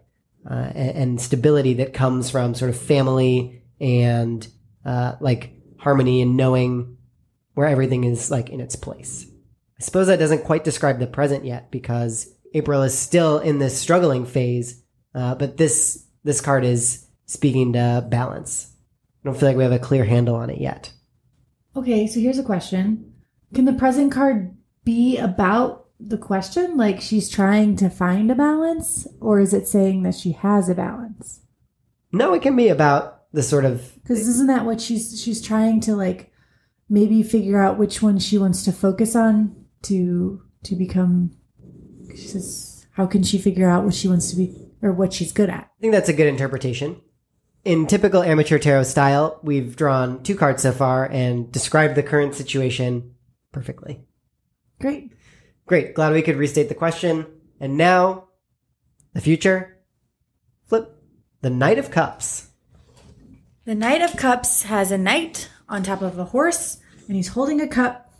uh, 0.49 0.71
and, 0.75 0.97
and 0.97 1.21
stability 1.21 1.75
that 1.75 1.93
comes 1.93 2.31
from 2.31 2.55
sort 2.55 2.71
of 2.71 2.79
family 2.79 3.63
and 3.81 4.49
uh, 4.85 5.15
like 5.21 5.53
harmony 5.79 6.23
and 6.23 6.37
knowing 6.37 6.97
where 7.55 7.67
everything 7.67 8.05
is 8.05 8.31
like 8.31 8.51
in 8.51 8.61
its 8.61 8.77
place. 8.77 9.27
I 9.79 9.83
suppose 9.83 10.09
that 10.09 10.19
doesn't 10.19 10.45
quite 10.45 10.65
describe 10.65 10.99
the 10.99 11.07
present 11.07 11.45
yet 11.45 11.71
because 11.71 12.33
April 12.55 12.83
is 12.83 12.97
still 12.97 13.39
in 13.39 13.59
this 13.59 13.79
struggling 13.79 14.27
phase, 14.27 14.83
uh, 15.15 15.35
but 15.35 15.57
this 15.57 16.07
this 16.25 16.41
card 16.41 16.65
is 16.65 17.07
speaking 17.28 17.75
to 17.75 18.04
balance. 18.08 18.73
I 19.23 19.28
don't 19.28 19.38
feel 19.38 19.50
like 19.50 19.56
we 19.56 19.62
have 19.62 19.73
a 19.73 19.78
clear 19.78 20.04
handle 20.04 20.35
on 20.35 20.50
it 20.50 20.61
yet. 20.61 20.92
Okay, 21.76 22.08
so 22.08 22.18
here's 22.18 22.38
a 22.38 22.44
question. 22.44 23.12
Can 23.54 23.66
the 23.66 23.73
present 23.73 24.11
card 24.11 24.56
be 24.85 25.16
about 25.18 25.87
the 26.00 26.18
question? 26.18 26.76
Like 26.76 27.00
she's 27.00 27.28
trying 27.28 27.76
to 27.76 27.90
find 27.90 28.30
a 28.30 28.35
balance? 28.35 29.06
Or 29.20 29.38
is 29.38 29.54
it 29.54 29.68
saying 29.68 30.02
that 30.02 30.14
she 30.14 30.32
has 30.32 30.68
a 30.68 30.75
balance? 30.75 31.42
No, 32.11 32.35
it 32.35 32.42
can 32.42 32.56
be 32.56 32.68
about 32.68 33.32
the 33.32 33.42
sort 33.42 33.66
of 33.66 33.94
Because 34.02 34.26
isn't 34.26 34.47
that 34.47 34.64
what 34.64 34.80
she's 34.80 35.20
she's 35.20 35.42
trying 35.42 35.80
to 35.80 35.94
like 35.94 36.32
maybe 36.88 37.23
figure 37.23 37.61
out 37.61 37.78
which 37.78 38.00
one 38.00 38.18
she 38.18 38.38
wants 38.38 38.64
to 38.64 38.73
focus 38.73 39.14
on 39.14 39.66
to 39.82 40.40
to 40.62 40.75
become 40.75 41.32
she 42.11 42.26
says 42.26 42.87
how 42.92 43.06
can 43.06 43.23
she 43.23 43.37
figure 43.38 43.68
out 43.68 43.85
what 43.85 43.92
she 43.94 44.08
wants 44.08 44.30
to 44.30 44.37
be 44.37 44.73
or 44.82 44.92
what 44.92 45.12
she's 45.12 45.32
good 45.32 45.50
at? 45.50 45.70
I 45.78 45.80
think 45.80 45.92
that's 45.92 46.08
a 46.08 46.14
good 46.14 46.26
interpretation. 46.26 47.00
In 47.65 47.87
typical 47.87 48.23
amateur 48.23 48.59
tarot 48.59 48.85
style, 48.85 49.41
we've 49.43 49.77
drawn 49.77 50.23
two 50.23 50.37
cards 50.37 50.62
so 50.62 50.73
far 50.73 51.05
and 51.07 51.50
described 51.53 51.95
the 51.95 52.03
current 52.03 52.35
situation 52.35 53.15
perfectly. 53.53 54.00
Great. 54.81 55.12
Great. 55.67 55.95
Glad 55.95 56.12
we 56.12 56.23
could 56.23 56.37
restate 56.37 56.69
the 56.69 56.75
question. 56.75 57.27
And 57.61 57.77
now, 57.77 58.29
the 59.12 59.21
future. 59.21 59.79
Flip. 60.67 60.95
The 61.41 61.50
Knight 61.50 61.79
of 61.79 61.91
Cups. 61.91 62.49
The 63.65 63.75
Knight 63.75 64.00
of 64.00 64.17
Cups 64.17 64.62
has 64.62 64.91
a 64.91 64.99
knight 64.99 65.50
on 65.69 65.83
top 65.83 66.00
of 66.00 66.19
a 66.19 66.25
horse, 66.25 66.79
and 67.07 67.17
he's 67.17 67.29
holding 67.29 67.61
a 67.61 67.69
cup, 67.69 68.12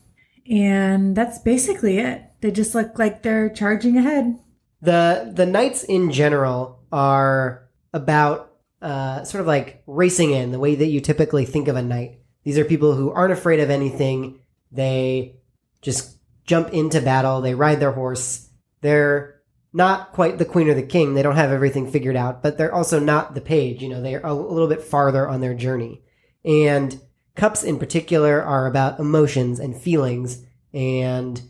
and 0.51 1.17
that's 1.17 1.39
basically 1.39 1.99
it. 1.99 2.23
They 2.41 2.51
just 2.51 2.75
look 2.75 2.99
like 2.99 3.23
they're 3.23 3.49
charging 3.49 3.97
ahead. 3.97 4.39
The 4.83 5.33
the 5.35 5.47
knights 5.47 5.85
in 5.85 6.13
general 6.13 6.85
are 6.93 7.69
about 7.93 8.48
uh, 8.81 9.25
sort 9.25 9.41
of 9.41 9.47
like 9.47 9.83
racing 9.87 10.31
in 10.31 10.53
the 10.53 10.59
way 10.59 10.75
that 10.75 10.87
you 10.87 11.01
typically 11.01 11.45
think 11.45 11.69
of 11.69 11.77
a 11.77 11.83
knight. 11.83 12.21
These 12.45 12.59
are 12.59 12.65
people 12.65 12.95
who 12.95 13.11
aren't 13.11 13.33
afraid 13.33 13.61
of 13.61 13.71
anything. 13.71 14.41
They 14.71 15.37
just 15.83 16.19
jump 16.45 16.71
into 16.73 17.01
battle. 17.01 17.41
They 17.41 17.55
ride 17.55 17.81
their 17.81 17.93
horse. 17.93 18.49
They're 18.81 19.41
not 19.73 20.13
quite 20.13 20.39
the 20.39 20.45
queen 20.45 20.69
or 20.69 20.75
the 20.75 20.83
king. 20.83 21.15
They 21.15 21.23
don't 21.23 21.37
have 21.37 21.51
everything 21.51 21.91
figured 21.91 22.17
out, 22.17 22.43
but 22.43 22.57
they're 22.57 22.75
also 22.75 22.99
not 22.99 23.35
the 23.35 23.41
page. 23.41 23.83
You 23.83 23.89
know, 23.91 24.01
they're 24.01 24.25
a 24.25 24.35
little 24.35 24.69
bit 24.69 24.83
farther 24.83 25.29
on 25.29 25.41
their 25.41 25.55
journey. 25.55 26.03
And 26.45 27.01
cups 27.35 27.63
in 27.63 27.79
particular 27.79 28.43
are 28.43 28.67
about 28.67 28.99
emotions 28.99 29.61
and 29.61 29.77
feelings 29.77 30.45
and 30.73 31.41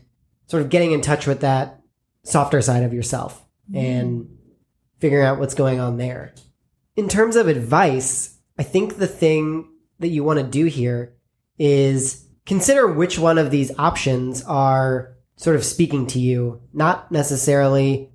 sort 0.47 0.63
of 0.63 0.69
getting 0.69 0.91
in 0.91 1.01
touch 1.01 1.27
with 1.27 1.41
that 1.41 1.81
softer 2.23 2.61
side 2.61 2.83
of 2.83 2.93
yourself 2.93 3.45
and 3.73 4.37
figuring 4.99 5.25
out 5.25 5.39
what's 5.39 5.53
going 5.53 5.79
on 5.79 5.97
there. 5.97 6.33
In 6.99 7.07
terms 7.07 7.37
of 7.37 7.47
advice, 7.47 8.37
I 8.57 8.63
think 8.63 8.97
the 8.97 9.07
thing 9.07 9.69
that 9.99 10.09
you 10.09 10.21
want 10.21 10.39
to 10.39 10.45
do 10.45 10.65
here 10.65 11.15
is 11.57 12.25
consider 12.45 12.91
which 12.91 13.17
one 13.17 13.37
of 13.37 13.51
these 13.51 13.71
options 13.79 14.43
are 14.43 15.15
sort 15.37 15.55
of 15.55 15.63
speaking 15.63 16.07
to 16.07 16.19
you, 16.19 16.61
not 16.73 17.09
necessarily 17.09 18.11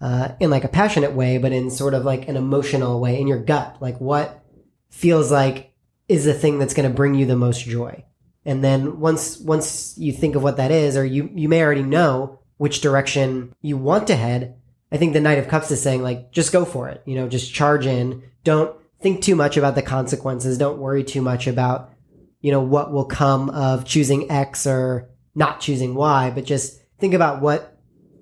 uh, 0.00 0.34
in 0.38 0.50
like 0.50 0.62
a 0.62 0.68
passionate 0.68 1.14
way, 1.14 1.38
but 1.38 1.50
in 1.50 1.68
sort 1.68 1.94
of 1.94 2.04
like 2.04 2.28
an 2.28 2.36
emotional 2.36 3.00
way 3.00 3.20
in 3.20 3.26
your 3.26 3.42
gut. 3.42 3.78
Like 3.80 4.00
what 4.00 4.44
feels 4.88 5.32
like 5.32 5.74
is 6.06 6.24
the 6.24 6.32
thing 6.32 6.60
that's 6.60 6.74
going 6.74 6.88
to 6.88 6.94
bring 6.94 7.14
you 7.14 7.26
the 7.26 7.34
most 7.34 7.64
joy. 7.64 8.04
And 8.44 8.62
then 8.62 9.00
once 9.00 9.36
once 9.40 9.98
you 9.98 10.12
think 10.12 10.36
of 10.36 10.44
what 10.44 10.58
that 10.58 10.70
is, 10.70 10.96
or 10.96 11.04
you 11.04 11.28
you 11.34 11.48
may 11.48 11.60
already 11.60 11.82
know 11.82 12.38
which 12.56 12.82
direction 12.82 13.52
you 13.62 13.76
want 13.76 14.06
to 14.06 14.14
head, 14.14 14.57
I 14.90 14.96
think 14.96 15.12
the 15.12 15.20
Knight 15.20 15.38
of 15.38 15.48
Cups 15.48 15.70
is 15.70 15.82
saying 15.82 16.02
like 16.02 16.32
just 16.32 16.52
go 16.52 16.64
for 16.64 16.88
it. 16.88 17.02
You 17.06 17.16
know, 17.16 17.28
just 17.28 17.52
charge 17.52 17.86
in. 17.86 18.22
Don't 18.44 18.74
think 19.00 19.22
too 19.22 19.36
much 19.36 19.56
about 19.56 19.74
the 19.74 19.82
consequences. 19.82 20.58
Don't 20.58 20.78
worry 20.78 21.04
too 21.04 21.22
much 21.22 21.46
about 21.46 21.92
you 22.40 22.52
know 22.52 22.60
what 22.62 22.92
will 22.92 23.04
come 23.04 23.50
of 23.50 23.84
choosing 23.84 24.30
X 24.30 24.66
or 24.66 25.10
not 25.34 25.60
choosing 25.60 25.94
Y, 25.94 26.30
but 26.34 26.44
just 26.44 26.80
think 26.98 27.14
about 27.14 27.40
what 27.42 27.76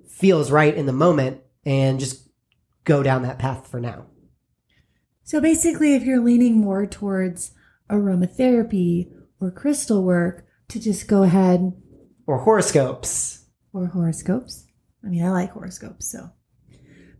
feels 0.09 0.51
right 0.51 0.75
in 0.75 0.85
the 0.87 0.93
moment 0.93 1.41
and 1.65 1.99
just 1.99 2.27
go 2.83 3.03
down 3.03 3.21
that 3.23 3.39
path 3.39 3.67
for 3.67 3.79
now. 3.79 4.05
So 5.23 5.41
basically, 5.41 5.93
if 5.95 6.03
you're 6.03 6.23
leaning 6.23 6.57
more 6.57 6.85
towards 6.85 7.51
aromatherapy 7.89 9.11
or 9.39 9.51
crystal 9.51 10.03
work, 10.03 10.45
to 10.69 10.79
just 10.79 11.07
go 11.07 11.23
ahead 11.23 11.73
Or 12.25 12.39
horoscopes. 12.39 13.45
or 13.73 13.87
horoscopes. 13.87 14.65
I 15.05 15.07
mean, 15.07 15.23
I 15.23 15.29
like 15.31 15.51
horoscopes, 15.51 16.09
so 16.11 16.29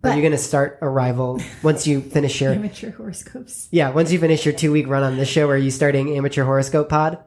Are 0.07 0.15
you 0.15 0.21
going 0.21 0.31
to 0.31 0.37
start 0.37 0.79
a 0.81 0.89
rival 0.89 1.41
once 1.63 1.85
you 1.87 2.01
finish 2.01 2.41
your 2.41 2.53
amateur 2.53 2.91
horoscopes. 2.91 3.67
Yeah, 3.71 3.89
once 3.89 4.11
you 4.11 4.19
finish 4.19 4.45
your 4.45 4.53
2 4.53 4.71
week 4.71 4.87
run 4.87 5.03
on 5.03 5.17
this 5.17 5.29
show 5.29 5.49
are 5.49 5.57
you 5.57 5.71
starting 5.71 6.15
amateur 6.15 6.43
horoscope 6.43 6.89
pod? 6.89 7.19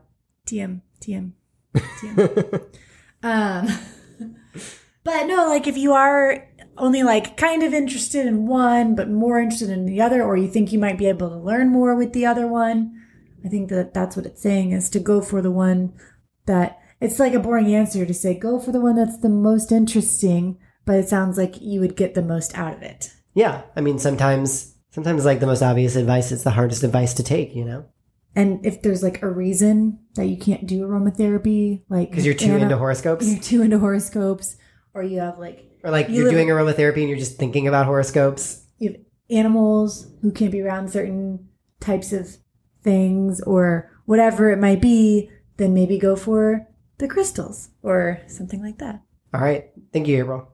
TM, 0.47 0.81
TM, 1.01 1.33
TM. 1.75 2.65
um, 3.23 3.69
but 5.05 5.27
no, 5.27 5.49
like 5.49 5.67
if 5.67 5.77
you 5.77 5.93
are 5.93 6.49
only 6.77 7.03
like 7.03 7.37
kind 7.37 7.63
of 7.63 7.75
interested 7.75 8.27
in 8.27 8.47
one, 8.47 8.95
but 8.95 9.11
more 9.11 9.39
interested 9.39 9.71
in 9.71 9.87
the 9.87 10.01
other, 10.01 10.23
or 10.23 10.37
you 10.37 10.49
think 10.49 10.73
you 10.73 10.79
might 10.79 10.99
be 10.99 11.07
able 11.07 11.29
to 11.29 11.37
learn 11.37 11.69
more 11.69 11.95
with 11.95 12.13
the 12.13 12.27
other 12.27 12.47
one, 12.47 12.97
I 13.45 13.49
think 13.49 13.69
that 13.71 13.95
that's 13.95 14.17
what 14.17 14.27
it's 14.27 14.43
saying 14.43 14.73
is 14.73 14.91
to 14.91 15.01
go 15.01 15.21
for 15.21 15.43
the 15.43 15.51
one 15.51 15.93
that 16.47 16.79
it's 17.01 17.19
like 17.19 17.35
a 17.35 17.41
boring 17.41 17.75
answer 17.75 18.05
to 18.05 18.15
say 18.15 18.35
go 18.35 18.59
for 18.59 18.73
the 18.73 18.81
one 18.81 18.97
that's 18.97 19.19
the 19.19 19.29
most 19.29 19.73
interesting, 19.73 20.59
but 20.91 20.99
it 20.99 21.09
sounds 21.09 21.39
like 21.39 21.61
you 21.61 21.79
would 21.79 21.95
get 21.95 22.15
the 22.15 22.23
most 22.23 22.59
out 22.59 22.75
of 22.75 22.83
it. 22.83 23.15
Yeah, 23.33 23.63
I 23.77 23.81
mean 23.81 24.01
sometimes 24.01 24.75
sometimes 24.91 25.25
like 25.25 25.39
the 25.39 25.47
most 25.47 25.63
obvious 25.63 25.95
advice 25.95 26.33
is 26.33 26.43
the 26.43 26.51
hardest 26.51 26.83
advice 26.83 27.15
to 27.15 27.23
take, 27.23 27.55
you 27.55 27.65
know? 27.65 27.85
And 28.35 28.67
if 28.67 28.83
there's 28.83 29.01
like 29.01 29.23
a 29.23 29.29
reason 29.31 30.01
that 30.17 30.27
you 30.27 30.37
can't 30.37 30.67
do 30.67 30.85
aromatherapy, 30.85 31.85
like 31.89 32.11
Cuz 32.13 32.27
you're 32.27 32.35
too 32.35 32.57
into 32.57 32.77
horoscopes 32.77 33.31
you're 33.31 33.41
too 33.41 33.63
into 33.63 33.79
horoscopes, 33.79 34.57
or 34.93 35.05
you 35.05 35.21
have 35.21 35.39
like 35.39 35.65
or 35.85 35.93
like 35.93 36.09
you 36.09 36.17
you're 36.17 36.25
live- 36.25 36.33
doing 36.35 36.49
aromatherapy 36.49 37.03
and 37.03 37.09
you're 37.09 37.19
just 37.19 37.39
thinking 37.39 37.69
about 37.69 37.87
horoscopes. 37.87 38.67
you 38.79 38.91
have 38.91 39.01
animals 39.31 40.09
who 40.23 40.33
can't 40.33 40.51
be 40.51 40.61
around 40.61 40.91
certain 40.91 41.47
types 41.79 42.13
of 42.13 42.37
things 42.83 43.41
or 43.43 43.93
whatever 44.07 44.51
it 44.51 44.59
might 44.59 44.83
be, 44.83 45.31
then 45.57 45.73
maybe 45.73 46.01
go 46.01 46.17
for 46.17 46.67
the 46.99 47.07
crystals 47.07 47.71
or 47.81 48.19
something 48.27 48.61
like 48.61 48.79
that. 48.79 49.03
All 49.33 49.41
right. 49.41 49.71
Thank 49.93 50.09
you, 50.09 50.19
April. 50.19 50.49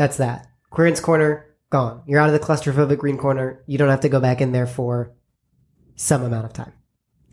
That's 0.00 0.16
that. 0.16 0.46
Querent's 0.70 0.98
corner 0.98 1.44
gone. 1.68 2.02
You're 2.06 2.20
out 2.20 2.30
of 2.30 2.32
the 2.32 2.40
claustrophobic 2.40 2.96
green 2.96 3.18
corner. 3.18 3.62
You 3.66 3.76
don't 3.76 3.90
have 3.90 4.00
to 4.00 4.08
go 4.08 4.18
back 4.18 4.40
in 4.40 4.52
there 4.52 4.66
for 4.66 5.12
some 5.94 6.22
amount 6.22 6.46
of 6.46 6.54
time. 6.54 6.72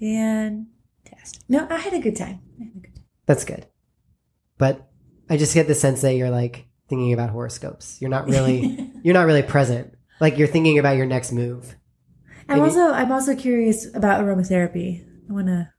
Fantastic. 0.01 1.43
No, 1.47 1.65
I 1.69 1.77
had 1.77 1.93
a 1.93 2.01
good 2.01 2.17
time. 2.17 2.41
I 2.59 2.65
had 2.65 2.75
a 2.75 2.79
good 2.79 2.93
time. 2.93 3.05
That's 3.25 3.45
good. 3.45 3.67
But 4.57 4.85
I 5.29 5.37
just 5.37 5.53
get 5.53 5.67
the 5.67 5.75
sense 5.75 6.01
that 6.01 6.15
you're 6.15 6.29
like 6.29 6.67
thinking 6.89 7.13
about 7.13 7.29
horoscopes. 7.29 8.01
You're 8.01 8.09
not 8.09 8.27
really 8.27 8.91
you're 9.01 9.13
not 9.13 9.27
really 9.27 9.43
present. 9.43 9.93
Like 10.19 10.37
you're 10.37 10.49
thinking 10.49 10.77
about 10.77 10.97
your 10.97 11.05
next 11.05 11.31
move. 11.31 11.73
I'm 12.49 12.59
also 12.59 12.91
I'm 12.91 13.13
also 13.13 13.33
curious 13.33 13.87
about 13.95 14.19
aromatherapy. 14.19 15.07
I 15.29 15.31
want 15.31 15.47
to 15.47 15.69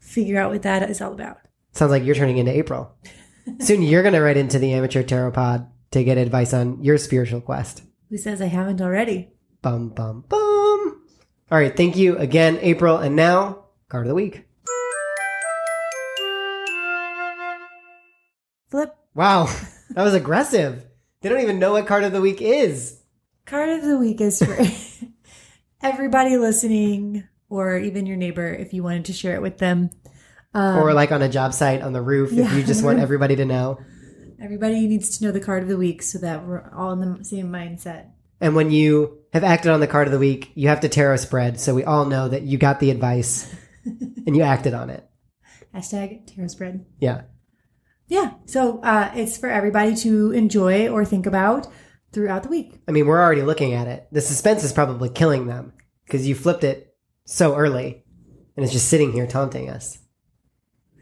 figure 0.00 0.40
out 0.40 0.50
what 0.50 0.62
that 0.62 0.90
is 0.90 1.00
all 1.00 1.12
about. 1.12 1.38
Sounds 1.74 1.92
like 1.92 2.02
you're 2.02 2.16
turning 2.16 2.38
into 2.38 2.50
April. 2.50 2.96
Soon 3.60 3.82
you're 3.82 4.02
going 4.02 4.14
to 4.14 4.20
write 4.20 4.36
into 4.36 4.58
the 4.58 4.72
amateur 4.72 5.04
tarot 5.04 5.30
pod 5.30 5.70
to 5.94 6.04
get 6.04 6.18
advice 6.18 6.52
on 6.52 6.82
your 6.82 6.98
spiritual 6.98 7.40
quest. 7.40 7.82
Who 8.10 8.18
says 8.18 8.42
I 8.42 8.46
haven't 8.46 8.82
already? 8.82 9.30
Bum 9.62 9.88
bum 9.88 10.24
bum. 10.28 11.02
All 11.50 11.58
right, 11.58 11.74
thank 11.74 11.96
you 11.96 12.18
again, 12.18 12.58
April. 12.60 12.98
And 12.98 13.16
now, 13.16 13.66
card 13.88 14.06
of 14.06 14.08
the 14.08 14.14
week. 14.14 14.44
Flip. 18.70 18.94
Wow, 19.14 19.44
that 19.90 20.02
was 20.02 20.14
aggressive. 20.14 20.84
They 21.22 21.28
don't 21.28 21.40
even 21.40 21.60
know 21.60 21.72
what 21.72 21.86
card 21.86 22.04
of 22.04 22.12
the 22.12 22.20
week 22.20 22.42
is. 22.42 23.00
Card 23.46 23.70
of 23.70 23.84
the 23.84 23.96
week 23.96 24.20
is 24.20 24.42
for 24.42 24.58
everybody 25.80 26.36
listening, 26.36 27.24
or 27.48 27.78
even 27.78 28.06
your 28.06 28.16
neighbor 28.16 28.52
if 28.52 28.72
you 28.72 28.82
wanted 28.82 29.04
to 29.06 29.12
share 29.12 29.36
it 29.36 29.42
with 29.42 29.58
them. 29.58 29.90
Um, 30.54 30.78
or 30.78 30.92
like 30.92 31.12
on 31.12 31.22
a 31.22 31.28
job 31.28 31.54
site 31.54 31.82
on 31.82 31.92
the 31.92 32.02
roof 32.02 32.32
if 32.32 32.52
you 32.52 32.64
just 32.64 32.84
want 32.84 32.98
everybody 33.00 33.36
to 33.36 33.44
know. 33.44 33.78
Everybody 34.44 34.86
needs 34.86 35.16
to 35.16 35.24
know 35.24 35.32
the 35.32 35.40
card 35.40 35.62
of 35.62 35.70
the 35.70 35.76
week 35.76 36.02
so 36.02 36.18
that 36.18 36.46
we're 36.46 36.70
all 36.76 36.92
in 36.92 37.00
the 37.00 37.24
same 37.24 37.50
mindset. 37.50 38.10
And 38.42 38.54
when 38.54 38.70
you 38.70 39.20
have 39.32 39.42
acted 39.42 39.70
on 39.72 39.80
the 39.80 39.86
card 39.86 40.06
of 40.06 40.12
the 40.12 40.18
week, 40.18 40.52
you 40.54 40.68
have 40.68 40.80
to 40.80 40.88
tarot 40.88 41.16
spread 41.16 41.58
so 41.58 41.74
we 41.74 41.82
all 41.82 42.04
know 42.04 42.28
that 42.28 42.42
you 42.42 42.58
got 42.58 42.78
the 42.78 42.90
advice 42.90 43.52
and 43.84 44.36
you 44.36 44.42
acted 44.42 44.74
on 44.74 44.90
it. 44.90 45.08
Hashtag 45.74 46.26
tarot 46.26 46.48
spread. 46.48 46.84
Yeah. 47.00 47.22
Yeah. 48.06 48.34
So 48.44 48.80
uh, 48.82 49.12
it's 49.16 49.38
for 49.38 49.48
everybody 49.48 49.96
to 49.96 50.32
enjoy 50.32 50.88
or 50.90 51.06
think 51.06 51.24
about 51.24 51.66
throughout 52.12 52.42
the 52.42 52.50
week. 52.50 52.82
I 52.86 52.92
mean, 52.92 53.06
we're 53.06 53.22
already 53.22 53.42
looking 53.42 53.72
at 53.72 53.88
it. 53.88 54.06
The 54.12 54.20
suspense 54.20 54.62
is 54.62 54.74
probably 54.74 55.08
killing 55.08 55.46
them 55.46 55.72
because 56.04 56.28
you 56.28 56.34
flipped 56.34 56.64
it 56.64 56.94
so 57.24 57.56
early 57.56 58.04
and 58.56 58.62
it's 58.62 58.74
just 58.74 58.88
sitting 58.88 59.12
here 59.12 59.26
taunting 59.26 59.70
us. 59.70 60.00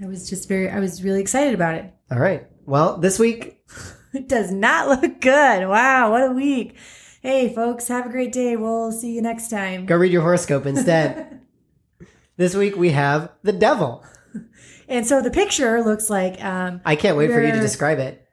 I 0.01 0.07
was 0.07 0.31
just 0.31 0.49
very, 0.49 0.71
I 0.71 0.79
was 0.79 1.03
really 1.03 1.21
excited 1.21 1.55
about 1.55 1.75
it. 1.75 1.93
All 2.11 2.21
right. 2.21 2.47
Well, 2.65 2.99
this 2.99 3.19
week, 3.19 3.59
It 4.13 4.29
does 4.29 4.53
not 4.53 4.89
look 4.89 5.21
good. 5.21 5.69
Wow. 5.69 6.11
What 6.11 6.23
a 6.31 6.33
week. 6.33 6.77
Hey, 7.23 7.53
folks, 7.55 7.89
have 7.89 8.07
a 8.07 8.11
great 8.11 8.33
day. 8.33 8.57
We'll 8.57 8.93
see 8.93 9.13
you 9.13 9.23
next 9.23 9.49
time. 9.49 9.87
go 9.87 9.97
read 9.97 10.13
your 10.13 10.23
horoscope 10.23 10.67
instead. 10.67 11.41
this 12.37 12.55
week 12.55 12.77
we 12.77 12.91
have 12.91 13.31
the 13.43 13.53
devil. 13.53 14.05
And 14.89 15.07
so 15.07 15.23
the 15.23 15.31
picture 15.31 15.83
looks 15.83 16.11
like, 16.11 16.45
um, 16.45 16.83
I 16.85 16.97
can't 16.97 17.17
wait 17.17 17.31
for 17.31 17.41
you 17.41 17.53
to 17.53 17.61
describe 17.61 17.99
it. 17.99 18.29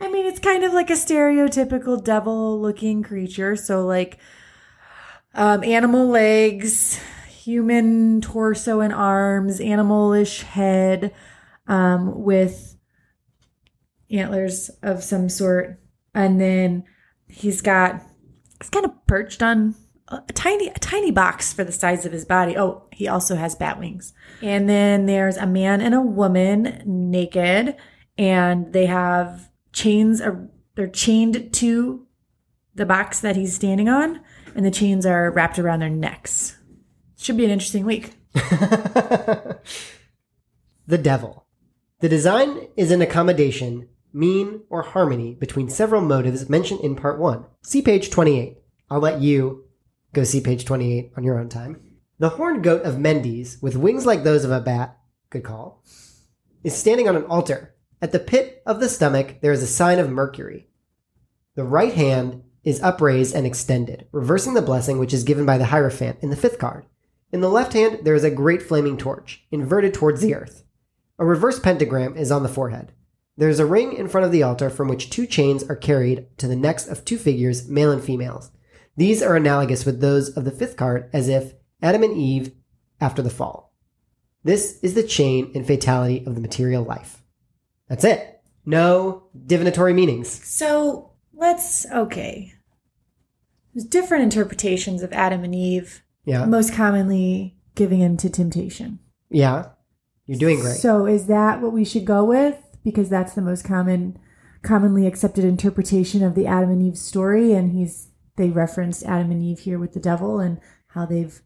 I 0.00 0.08
mean, 0.08 0.26
it's 0.26 0.38
kind 0.38 0.62
of 0.62 0.72
like 0.72 0.90
a 0.90 0.92
stereotypical 0.92 2.04
devil 2.04 2.60
looking 2.60 3.02
creature. 3.02 3.56
So, 3.56 3.84
like, 3.84 4.18
um, 5.34 5.64
animal 5.64 6.06
legs, 6.06 7.00
human 7.26 8.20
torso 8.20 8.78
and 8.80 8.92
arms, 8.92 9.58
animalish 9.58 10.42
head, 10.42 11.12
um, 11.70 12.22
with 12.24 12.76
antlers 14.10 14.68
of 14.82 15.02
some 15.02 15.30
sort. 15.30 15.80
And 16.14 16.40
then 16.40 16.84
he's 17.28 17.62
got, 17.62 18.02
he's 18.60 18.68
kind 18.68 18.84
of 18.84 19.06
perched 19.06 19.42
on 19.42 19.76
a 20.08 20.20
tiny, 20.34 20.66
a 20.68 20.78
tiny 20.80 21.12
box 21.12 21.52
for 21.52 21.62
the 21.62 21.72
size 21.72 22.04
of 22.04 22.12
his 22.12 22.24
body. 22.24 22.58
Oh, 22.58 22.82
he 22.92 23.06
also 23.06 23.36
has 23.36 23.54
bat 23.54 23.78
wings. 23.78 24.12
And 24.42 24.68
then 24.68 25.06
there's 25.06 25.36
a 25.36 25.46
man 25.46 25.80
and 25.80 25.94
a 25.94 26.00
woman 26.00 26.82
naked, 26.84 27.76
and 28.18 28.72
they 28.72 28.86
have 28.86 29.48
chains 29.72 30.20
they're 30.74 30.88
chained 30.88 31.52
to 31.52 32.06
the 32.74 32.86
box 32.86 33.20
that 33.20 33.36
he's 33.36 33.54
standing 33.54 33.88
on, 33.88 34.20
and 34.54 34.64
the 34.64 34.70
chains 34.70 35.06
are 35.06 35.30
wrapped 35.30 35.58
around 35.58 35.80
their 35.80 35.88
necks. 35.88 36.56
Should 37.16 37.36
be 37.36 37.44
an 37.44 37.50
interesting 37.50 37.84
week. 37.84 38.14
the 38.32 39.58
devil. 40.88 41.46
The 42.00 42.08
design 42.08 42.68
is 42.78 42.90
an 42.90 43.02
accommodation, 43.02 43.86
mean, 44.10 44.62
or 44.70 44.80
harmony 44.80 45.34
between 45.34 45.68
several 45.68 46.00
motives 46.00 46.48
mentioned 46.48 46.80
in 46.80 46.96
part 46.96 47.20
1. 47.20 47.44
See 47.62 47.82
page 47.82 48.08
28. 48.08 48.56
I'll 48.88 49.00
let 49.00 49.20
you 49.20 49.66
go 50.14 50.24
see 50.24 50.40
page 50.40 50.64
28 50.64 51.12
on 51.18 51.24
your 51.24 51.38
own 51.38 51.50
time. 51.50 51.78
The 52.18 52.30
horned 52.30 52.64
goat 52.64 52.84
of 52.84 52.98
Mendes, 52.98 53.58
with 53.60 53.76
wings 53.76 54.06
like 54.06 54.24
those 54.24 54.46
of 54.46 54.50
a 54.50 54.62
bat, 54.62 54.96
good 55.28 55.44
call, 55.44 55.84
is 56.64 56.74
standing 56.74 57.06
on 57.06 57.16
an 57.16 57.24
altar. 57.24 57.74
At 58.00 58.12
the 58.12 58.18
pit 58.18 58.62
of 58.64 58.80
the 58.80 58.88
stomach, 58.88 59.36
there 59.42 59.52
is 59.52 59.62
a 59.62 59.66
sign 59.66 59.98
of 59.98 60.08
Mercury. 60.08 60.68
The 61.54 61.64
right 61.64 61.92
hand 61.92 62.42
is 62.64 62.82
upraised 62.82 63.34
and 63.34 63.46
extended, 63.46 64.06
reversing 64.10 64.54
the 64.54 64.62
blessing 64.62 64.98
which 64.98 65.12
is 65.12 65.22
given 65.22 65.44
by 65.44 65.58
the 65.58 65.66
Hierophant 65.66 66.20
in 66.22 66.30
the 66.30 66.36
fifth 66.36 66.58
card. 66.58 66.86
In 67.30 67.42
the 67.42 67.50
left 67.50 67.74
hand, 67.74 68.00
there 68.04 68.14
is 68.14 68.24
a 68.24 68.30
great 68.30 68.62
flaming 68.62 68.96
torch, 68.96 69.44
inverted 69.50 69.92
towards 69.92 70.22
the 70.22 70.34
earth. 70.34 70.64
A 71.20 71.24
reverse 71.24 71.60
pentagram 71.60 72.16
is 72.16 72.32
on 72.32 72.42
the 72.42 72.48
forehead. 72.48 72.92
There 73.36 73.48
is 73.50 73.60
a 73.60 73.66
ring 73.66 73.92
in 73.92 74.08
front 74.08 74.24
of 74.24 74.32
the 74.32 74.42
altar 74.42 74.70
from 74.70 74.88
which 74.88 75.10
two 75.10 75.26
chains 75.26 75.62
are 75.64 75.76
carried 75.76 76.26
to 76.38 76.48
the 76.48 76.56
necks 76.56 76.88
of 76.88 77.04
two 77.04 77.18
figures, 77.18 77.68
male 77.68 77.92
and 77.92 78.02
females. 78.02 78.50
These 78.96 79.22
are 79.22 79.36
analogous 79.36 79.84
with 79.84 80.00
those 80.00 80.30
of 80.36 80.44
the 80.44 80.50
fifth 80.50 80.76
card, 80.76 81.08
as 81.12 81.28
if 81.28 81.52
Adam 81.82 82.02
and 82.02 82.16
Eve 82.16 82.52
after 83.00 83.22
the 83.22 83.30
fall. 83.30 83.72
This 84.42 84.78
is 84.82 84.94
the 84.94 85.02
chain 85.02 85.52
and 85.54 85.66
fatality 85.66 86.24
of 86.26 86.34
the 86.34 86.40
material 86.40 86.82
life. 86.84 87.22
That's 87.88 88.04
it. 88.04 88.40
No 88.64 89.24
divinatory 89.46 89.92
meanings. 89.92 90.28
So 90.46 91.12
let's 91.34 91.86
okay. 91.90 92.52
There's 93.74 93.84
different 93.84 94.24
interpretations 94.24 95.02
of 95.02 95.12
Adam 95.12 95.44
and 95.44 95.54
Eve, 95.54 96.02
Yeah. 96.24 96.46
most 96.46 96.72
commonly 96.72 97.56
giving 97.74 98.00
in 98.00 98.16
to 98.18 98.30
temptation. 98.30 98.98
Yeah. 99.28 99.66
You're 100.30 100.38
doing 100.38 100.60
great. 100.60 100.76
So 100.76 101.06
is 101.06 101.26
that 101.26 101.60
what 101.60 101.72
we 101.72 101.84
should 101.84 102.04
go 102.04 102.22
with? 102.22 102.56
Because 102.84 103.08
that's 103.08 103.34
the 103.34 103.42
most 103.42 103.64
common, 103.64 104.16
commonly 104.62 105.04
accepted 105.04 105.44
interpretation 105.44 106.22
of 106.22 106.36
the 106.36 106.46
Adam 106.46 106.70
and 106.70 106.80
Eve 106.80 106.96
story, 106.96 107.52
and 107.52 107.72
he's 107.72 108.10
they 108.36 108.48
referenced 108.48 109.04
Adam 109.04 109.32
and 109.32 109.42
Eve 109.42 109.58
here 109.58 109.76
with 109.76 109.92
the 109.92 109.98
devil 109.98 110.38
and 110.38 110.60
how 110.90 111.04
they've 111.04 111.42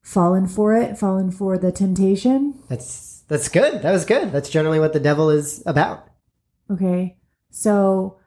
fallen 0.00 0.46
for 0.46 0.74
it, 0.74 0.96
fallen 0.96 1.30
for 1.30 1.58
the 1.58 1.70
temptation. 1.70 2.58
That's 2.70 3.22
that's 3.28 3.50
good. 3.50 3.82
That 3.82 3.92
was 3.92 4.06
good. 4.06 4.32
That's 4.32 4.48
generally 4.48 4.80
what 4.80 4.94
the 4.94 4.98
devil 4.98 5.28
is 5.28 5.62
about. 5.66 6.08
Okay, 6.70 7.18
so 7.50 8.18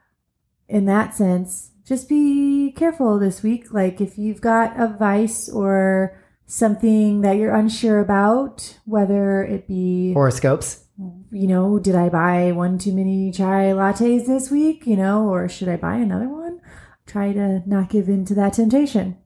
in 0.68 0.86
that 0.86 1.16
sense, 1.16 1.72
just 1.84 2.08
be 2.08 2.72
careful 2.78 3.18
this 3.18 3.42
week. 3.42 3.74
Like 3.74 4.00
if 4.00 4.20
you've 4.20 4.42
got 4.42 4.80
a 4.80 4.88
vice 4.88 5.50
or 5.50 6.16
something 6.46 7.22
that 7.22 7.38
you're 7.38 7.54
unsure 7.56 8.00
about, 8.00 8.78
whether 8.86 9.44
it 9.44 9.68
be 9.68 10.14
Horoscopes. 10.14 10.84
you 11.32 11.48
know, 11.48 11.80
did 11.80 11.96
I 11.96 12.10
buy 12.10 12.52
one 12.52 12.78
too 12.78 12.94
many 12.94 13.32
chai 13.32 13.72
lattes 13.74 14.28
this 14.28 14.52
week? 14.52 14.86
You 14.86 14.96
know, 14.98 15.28
or 15.28 15.50
should 15.50 15.70
I 15.70 15.78
buy 15.78 15.96
another 15.96 16.30
one? 16.30 16.62
Try 17.06 17.34
to 17.34 17.62
not 17.68 17.90
give 17.90 18.10
in 18.10 18.26
to 18.26 18.36
that 18.36 18.54
temptation. 18.54 19.18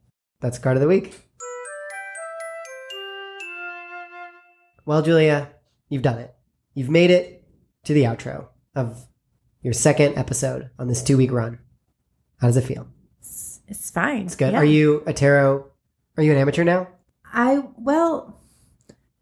That's 0.41 0.59
card 0.59 0.77
of 0.77 0.81
the 0.81 0.87
week. 0.87 1.25
Well, 4.85 5.01
Julia, 5.01 5.49
you've 5.89 6.01
done 6.01 6.17
it. 6.17 6.33
You've 6.73 6.89
made 6.89 7.11
it 7.11 7.43
to 7.83 7.93
the 7.93 8.03
outro 8.03 8.47
of 8.75 9.05
your 9.61 9.73
second 9.73 10.17
episode 10.17 10.69
on 10.79 10.87
this 10.87 11.03
two 11.03 11.17
week 11.17 11.31
run. 11.31 11.59
How 12.39 12.47
does 12.47 12.57
it 12.57 12.63
feel? 12.63 12.87
It's, 13.19 13.59
it's 13.67 13.91
fine. 13.91 14.25
It's 14.25 14.35
good. 14.35 14.53
Yeah. 14.53 14.59
Are 14.59 14.65
you 14.65 15.03
a 15.05 15.13
tarot? 15.13 15.65
Are 16.17 16.23
you 16.23 16.31
an 16.31 16.37
amateur 16.37 16.63
now? 16.63 16.87
I 17.33 17.63
well, 17.77 18.41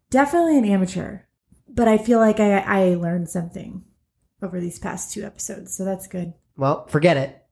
definitely 0.09 0.57
an 0.57 0.65
amateur, 0.65 1.19
but 1.67 1.87
I 1.87 1.97
feel 1.97 2.19
like 2.19 2.39
I 2.39 2.59
I 2.59 2.95
learned 2.95 3.29
something 3.29 3.83
over 4.41 4.59
these 4.59 4.79
past 4.79 5.13
two 5.13 5.23
episodes, 5.23 5.75
so 5.75 5.83
that's 5.85 6.07
good. 6.07 6.33
Well, 6.55 6.87
forget 6.87 7.17
it. 7.17 7.43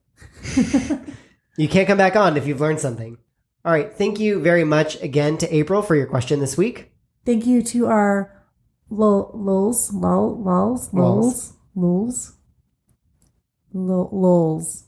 you 1.58 1.68
can't 1.68 1.88
come 1.88 1.98
back 1.98 2.16
on 2.16 2.38
if 2.38 2.48
you've 2.48 2.62
learned 2.62 2.80
something. 2.80 3.18
All 3.64 3.72
right. 3.72 3.92
Thank 3.92 4.20
you 4.20 4.40
very 4.40 4.64
much 4.64 5.02
again 5.02 5.38
to 5.40 5.56
April 5.56 5.82
for 5.82 5.96
your 5.96 6.06
question 6.06 6.40
this 6.40 6.58
week. 6.58 6.92
Thank 7.26 7.46
you 7.46 7.62
to 7.64 7.88
our 7.88 8.44
lol, 8.90 9.32
lols, 9.34 9.92
lol, 9.92 10.42
lols, 10.42 10.94
lols, 10.94 11.54
lols, 11.74 12.34
lol, 13.74 14.10
lols, 14.12 14.86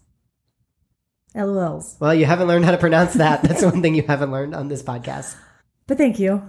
LOLs. 1.35 1.99
Well, 1.99 2.13
you 2.13 2.25
haven't 2.25 2.47
learned 2.47 2.65
how 2.65 2.71
to 2.71 2.77
pronounce 2.77 3.13
that. 3.15 3.41
That's 3.43 3.63
one 3.63 3.81
thing 3.81 3.95
you 3.95 4.03
haven't 4.03 4.31
learned 4.31 4.55
on 4.55 4.67
this 4.67 4.83
podcast. 4.83 5.35
But 5.87 5.97
thank 5.97 6.19
you. 6.19 6.47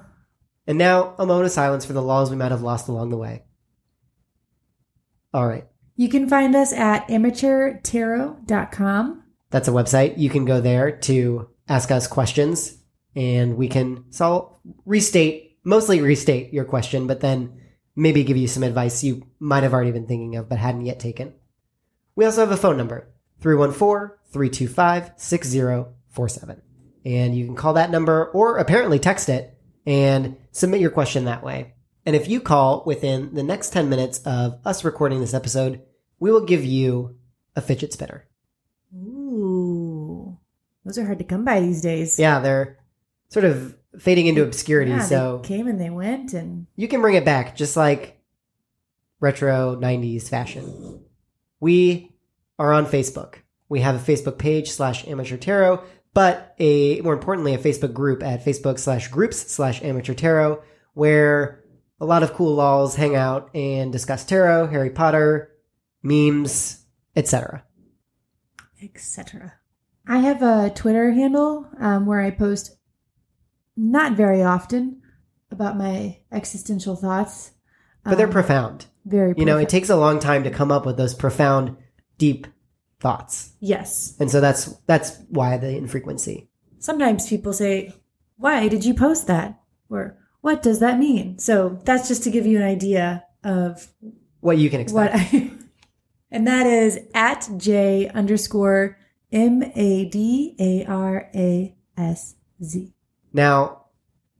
And 0.67 0.77
now, 0.77 1.15
a 1.19 1.25
moment 1.25 1.47
of 1.47 1.53
silence 1.53 1.87
for 1.87 1.95
the 1.95 2.03
laws 2.03 2.31
we 2.31 2.37
might 2.37 2.51
have 2.51 2.63
lost 2.63 2.89
along 2.89 3.09
the 3.09 3.17
way. 3.17 3.45
All 5.33 5.47
right. 5.47 5.67
You 5.97 6.09
can 6.09 6.29
find 6.29 6.55
us 6.55 6.73
at 6.73 7.09
amateurtarot.com. 7.09 9.23
That's 9.51 9.69
a 9.69 9.73
website. 9.73 10.19
You 10.19 10.31
can 10.31 10.45
go 10.45 10.61
there 10.61 10.93
to 10.93 11.49
ask 11.69 11.91
us 11.91 12.07
questions 12.07 12.77
and 13.17 13.57
we 13.57 13.69
can 13.69 14.13
solve, 14.13 14.59
restate, 14.85 15.59
mostly 15.65 16.01
restate 16.01 16.53
your 16.53 16.65
question, 16.65 17.07
but 17.07 17.21
then 17.21 17.61
maybe 17.97 18.25
give 18.25 18.37
you 18.37 18.47
some 18.47 18.63
advice 18.63 19.03
you 19.03 19.27
might 19.41 19.63
have 19.63 19.73
already 19.73 19.91
been 19.91 20.07
thinking 20.07 20.37
of 20.37 20.49
but 20.49 20.59
hadn't 20.59 20.87
yet 20.87 21.01
taken. 21.01 21.35
We 22.15 22.25
also 22.25 22.41
have 22.41 22.53
a 22.53 22.57
phone 22.57 22.77
number 22.77 23.09
314 23.41 24.17
325 24.31 25.13
6047. 25.17 26.63
And 27.05 27.37
you 27.37 27.47
can 27.47 27.57
call 27.57 27.75
that 27.75 27.91
number 27.91 28.27
or 28.27 28.59
apparently 28.59 28.99
text 28.99 29.29
it 29.29 29.57
and 29.87 30.37
submit 30.53 30.81
your 30.81 30.91
question 30.91 31.25
that 31.25 31.43
way. 31.43 31.75
And 32.05 32.17
if 32.17 32.29
you 32.29 32.41
call 32.41 32.83
within 32.87 33.35
the 33.35 33.43
next 33.43 33.73
10 33.73 33.89
minutes 33.89 34.19
of 34.21 34.61
us 34.65 34.85
recording 34.85 35.21
this 35.21 35.35
episode, 35.35 35.83
we 36.19 36.31
will 36.31 36.45
give 36.45 36.65
you 36.65 37.17
a 37.55 37.61
fidget 37.61 37.93
spinner. 37.93 38.27
Ooh. 38.95 40.39
Those 40.85 40.99
are 40.99 41.05
hard 41.05 41.19
to 41.19 41.25
come 41.25 41.45
by 41.45 41.61
these 41.61 41.81
days. 41.81 42.19
Yeah, 42.19 42.41
they're 42.41 42.79
sort 43.29 43.45
of 43.45 43.77
fading 43.99 44.27
into 44.27 44.43
obscurity. 44.43 44.93
Yeah, 44.93 45.03
so 45.03 45.41
they 45.43 45.49
came 45.49 45.67
and 45.67 45.81
they 45.81 45.91
went 45.91 46.33
and 46.33 46.67
you 46.77 46.89
can 46.89 47.01
bring 47.01 47.15
it 47.15 47.25
back 47.25 47.57
just 47.57 47.77
like 47.77 48.21
retro 49.21 49.77
90s 49.77 50.29
fashion. 50.29 51.05
We 51.61 52.15
are 52.59 52.73
on 52.73 52.87
Facebook. 52.87 53.37
We 53.69 53.81
have 53.81 53.97
a 53.97 54.13
Facebook 54.13 54.39
page 54.39 54.71
slash 54.71 55.07
amateur 55.07 55.37
tarot, 55.37 55.83
but 56.19 56.57
a 56.59 57.01
more 57.03 57.13
importantly, 57.13 57.55
a 57.55 57.59
Facebook 57.59 57.93
group 57.93 58.25
at 58.25 58.45
Facebook 58.45 58.81
slash 58.81 59.07
groups 59.07 59.37
slash 59.53 59.81
amateur 59.85 60.15
tarot, 60.15 60.61
where 60.95 61.63
a 62.01 62.05
lot 62.05 62.25
of 62.25 62.33
cool 62.33 62.57
lols 62.57 62.97
hang 62.97 63.15
out 63.15 63.55
and 63.55 63.93
discuss 63.93 64.25
tarot, 64.25 64.67
Harry 64.67 64.91
Potter, 64.91 65.53
memes, 66.03 66.85
etc. 67.15 67.63
etc. 68.83 69.53
I 70.09 70.19
have 70.19 70.43
a 70.43 70.73
Twitter 70.75 71.13
handle 71.13 71.71
um, 71.79 72.05
where 72.05 72.21
I 72.21 72.33
post 72.33 72.77
not 73.77 74.15
very 74.15 74.43
often 74.43 75.01
about 75.53 75.79
my 75.79 76.19
existential 76.33 76.97
thoughts. 76.97 77.53
But 78.03 78.19
they're 78.19 78.27
Um, 78.27 78.33
profound. 78.33 78.87
Very 79.05 79.35
You 79.37 79.45
know, 79.45 79.59
it 79.59 79.69
takes 79.69 79.89
a 79.89 79.97
long 79.97 80.19
time 80.19 80.43
to 80.43 80.51
come 80.51 80.73
up 80.73 80.85
with 80.85 80.97
those 80.97 81.15
profound, 81.15 81.77
deep 82.19 82.49
thoughts. 83.01 83.53
yes. 83.61 84.17
And 84.21 84.31
so 84.31 84.41
that's 84.41 84.67
that's 84.87 85.19
why 85.29 85.57
the 85.57 85.77
infrequency. 85.77 86.49
Sometimes 86.79 87.29
people 87.29 87.53
say, 87.53 87.95
"Why 88.37 88.69
did 88.69 88.85
you 88.85 88.95
post 88.95 89.27
that?" 89.27 89.61
or 89.91 90.17
"What 90.41 90.63
does 90.63 90.81
that 90.81 90.99
mean?" 90.99 91.39
So 91.39 91.79
that's 91.85 92.09
just 92.09 92.23
to 92.25 92.31
give 92.31 92.47
you 92.47 92.59
an 92.59 92.65
idea 92.65 93.25
of 93.45 93.89
What 94.41 94.59
you 94.59 94.71
can 94.71 94.81
expect. 94.81 95.15
what 95.15 95.21
I. 95.33 95.51
and 96.31 96.47
that 96.47 96.67
is 96.67 96.99
at 97.15 97.49
J 97.57 98.09
underscore 98.09 98.97
M 99.33 99.63
A 99.75 100.05
D 100.07 100.55
A 100.59 100.85
R 100.91 101.31
A 101.35 101.77
S 101.97 102.35
Z. 102.63 102.93
Now, 103.33 103.85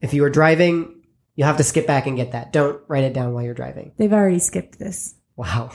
if 0.01 0.15
you 0.15 0.25
are 0.25 0.31
driving, 0.31 1.03
you'll 1.35 1.47
have 1.47 1.57
to 1.59 1.65
skip 1.65 1.87
back 1.87 2.07
and 2.07 2.17
get 2.17 2.33
that. 2.33 2.53
Don't 2.53 2.81
write 2.89 3.05
it 3.05 3.13
down 3.13 3.35
while 3.35 3.43
you're 3.45 3.55
driving. 3.55 3.93
They've 3.97 4.13
already 4.13 4.39
skipped 4.39 4.79
this. 4.79 5.15
Wow. 5.39 5.71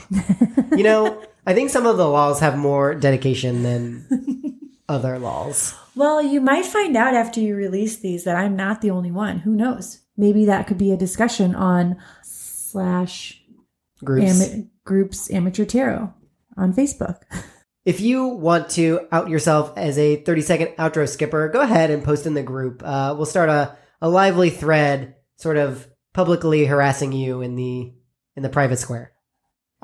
you 0.76 0.82
know, 0.82 1.24
I 1.46 1.54
think 1.54 1.70
some 1.70 1.86
of 1.86 1.96
the 1.96 2.06
laws 2.06 2.40
have 2.40 2.56
more 2.56 2.94
dedication 2.94 3.62
than 3.62 4.60
other 4.88 5.18
laws. 5.18 5.74
Well, 5.96 6.22
you 6.22 6.40
might 6.40 6.66
find 6.66 6.94
out 6.96 7.14
after 7.14 7.40
you 7.40 7.56
release 7.56 7.96
these 7.96 8.24
that 8.24 8.36
I'm 8.36 8.56
not 8.56 8.82
the 8.82 8.90
only 8.90 9.10
one. 9.10 9.38
Who 9.38 9.56
knows? 9.56 10.00
Maybe 10.18 10.44
that 10.44 10.66
could 10.66 10.76
be 10.76 10.92
a 10.92 10.98
discussion 10.98 11.54
on 11.54 11.96
slash 12.22 13.40
Groups. 14.04 14.44
Groups 14.84 15.30
amateur 15.30 15.64
tarot 15.64 16.12
on 16.56 16.74
Facebook. 16.74 17.22
If 17.86 18.00
you 18.00 18.26
want 18.26 18.70
to 18.70 19.06
out 19.12 19.28
yourself 19.28 19.72
as 19.76 19.98
a 19.98 20.16
30 20.16 20.42
second 20.42 20.66
outro 20.78 21.08
skipper, 21.08 21.48
go 21.48 21.60
ahead 21.60 21.90
and 21.90 22.04
post 22.04 22.26
in 22.26 22.34
the 22.34 22.42
group. 22.42 22.82
Uh, 22.84 23.14
we'll 23.16 23.26
start 23.26 23.48
a, 23.48 23.76
a 24.00 24.08
lively 24.08 24.50
thread 24.50 25.16
sort 25.36 25.56
of 25.56 25.86
publicly 26.12 26.64
harassing 26.64 27.12
you 27.12 27.42
in 27.42 27.56
the 27.56 27.92
in 28.36 28.42
the 28.42 28.48
private 28.48 28.78
square. 28.78 29.13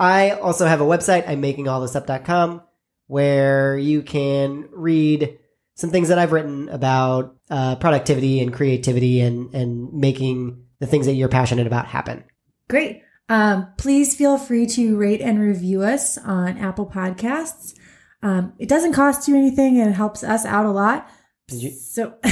I 0.01 0.31
also 0.31 0.67
have 0.67 0.81
a 0.81 0.85
website, 0.85 1.29
I'm 1.29 1.43
makingallthistup.com, 1.43 2.63
where 3.07 3.77
you 3.77 4.01
can 4.03 4.67
read 4.73 5.39
some 5.75 5.91
things 5.91 6.09
that 6.09 6.19
I've 6.19 6.33
written 6.33 6.71
about 6.71 7.37
uh, 7.51 7.77
productivity 7.77 8.41
and 8.41 8.51
creativity 8.51 9.21
and, 9.21 9.55
and 9.55 9.93
making 9.93 10.65
the 10.79 10.87
things 10.87 11.05
that 11.05 11.13
you're 11.13 11.29
passionate 11.29 11.67
about 11.67 11.85
happen. 11.85 12.25
Great. 12.71 13.03
Um, 13.29 13.69
please 13.77 14.17
feel 14.17 14.39
free 14.39 14.67
to 14.69 14.97
rate 14.97 15.21
and 15.21 15.39
review 15.39 15.83
us 15.83 16.17
on 16.17 16.57
Apple 16.57 16.87
Podcasts. 16.87 17.75
Um, 18.23 18.55
it 18.59 18.71
doesn't 18.71 18.95
cost 18.95 19.29
you 19.29 19.37
anything 19.37 19.79
and 19.79 19.91
it 19.91 19.95
helps 19.95 20.25
us 20.25 20.47
out 20.47 20.65
a 20.65 20.71
lot. 20.71 21.11
Did 21.49 21.63
you, 21.63 21.71
So 21.73 22.15
do 22.23 22.31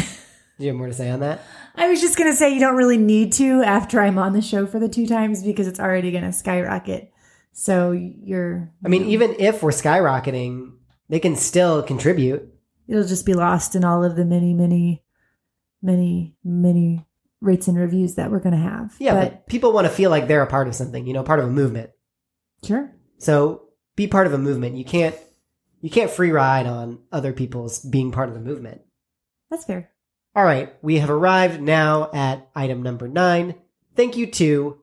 you 0.59 0.69
have 0.69 0.77
more 0.77 0.87
to 0.87 0.95
say 0.95 1.11
on 1.11 1.21
that? 1.21 1.43
I 1.75 1.89
was 1.89 2.01
just 2.01 2.17
going 2.17 2.31
to 2.31 2.37
say 2.37 2.55
you 2.55 2.61
don't 2.61 2.77
really 2.77 2.97
need 2.97 3.35
to 3.35 3.63
after 3.63 4.01
I'm 4.01 4.19
on 4.19 4.33
the 4.33 4.43
show 4.43 4.67
for 4.67 4.79
the 4.79 4.89
two 4.89 5.07
times 5.07 5.43
because 5.45 5.69
it's 5.69 5.79
already 5.79 6.11
going 6.11 6.25
to 6.25 6.33
skyrocket. 6.33 7.13
So 7.61 7.91
you're, 7.91 8.73
I 8.85 8.89
mean, 8.89 9.07
even 9.07 9.35
if 9.41 9.65
we're 9.65 9.71
skyrocketing, 9.71 10.75
they 11.09 11.19
can 11.19 11.35
still 11.35 11.83
contribute. 11.83 12.55
it'll 12.87 13.03
just 13.03 13.27
be 13.27 13.35
lost 13.35 13.75
in 13.75 13.85
all 13.85 14.05
of 14.05 14.15
the 14.15 14.25
many, 14.25 14.55
many, 14.55 15.03
many, 15.83 16.37
many 16.45 17.05
rates 17.41 17.67
and 17.67 17.77
reviews 17.77 18.15
that 18.15 18.31
we're 18.31 18.39
going 18.39 18.55
to 18.55 18.63
have. 18.63 18.95
Yeah, 19.01 19.15
but 19.15 19.31
but, 19.33 19.47
people 19.49 19.73
want 19.73 19.89
to 19.89 19.93
feel 19.93 20.09
like 20.09 20.29
they're 20.29 20.45
a 20.45 20.47
part 20.47 20.69
of 20.69 20.77
something, 20.77 21.05
you 21.05 21.13
know, 21.13 21.25
part 21.25 21.41
of 21.41 21.47
a 21.47 21.51
movement. 21.51 21.91
sure. 22.65 22.95
So 23.19 23.71
be 23.97 24.07
part 24.07 24.29
of 24.29 24.33
a 24.33 24.39
movement. 24.39 24.77
You 24.77 24.85
can't 24.85 25.17
you 25.81 25.91
can't 25.91 26.13
free 26.13 26.31
ride 26.31 26.67
on 26.67 27.01
other 27.11 27.33
people's 27.33 27.81
being 27.81 28.13
part 28.13 28.29
of 28.29 28.37
the 28.37 28.41
movement. 28.41 28.83
That's 29.51 29.65
fair. 29.65 29.91
All 30.37 30.45
right, 30.45 30.73
we 30.81 30.99
have 30.99 31.11
arrived 31.11 31.61
now 31.61 32.09
at 32.15 32.49
item 32.55 32.85
number 32.85 33.09
nine. 33.09 33.57
Thank 33.97 34.17
you 34.17 34.29
to 34.29 34.79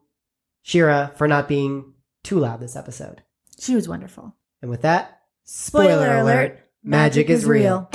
Shira 0.61 1.13
for 1.15 1.29
not 1.29 1.47
being 1.47 1.93
too 2.25 2.39
loud 2.39 2.59
this 2.59 2.75
episode. 2.75 3.21
She 3.59 3.75
was 3.75 3.87
wonderful. 3.87 4.35
And 4.61 4.69
with 4.71 4.81
that, 4.81 5.21
Spoiler 5.43 6.17
alert, 6.17 6.59
magic, 6.83 7.29
is 7.29 7.45
real. 7.45 7.87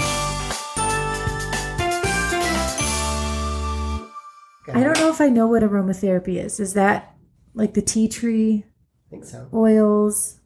I 4.73 4.85
don't 4.85 4.97
know 4.99 5.11
if 5.11 5.21
I 5.21 5.29
know 5.29 5.49
what 5.49 5.65
aromatherapy 5.65 6.43
is. 6.43 6.61
Is 6.61 6.75
that 6.75 7.17
like 7.55 7.75
the 7.75 7.83
tea 7.83 8.07
tree 8.07 8.65
I 9.09 9.11
think 9.11 9.25
so. 9.25 9.49
oils? 9.53 10.39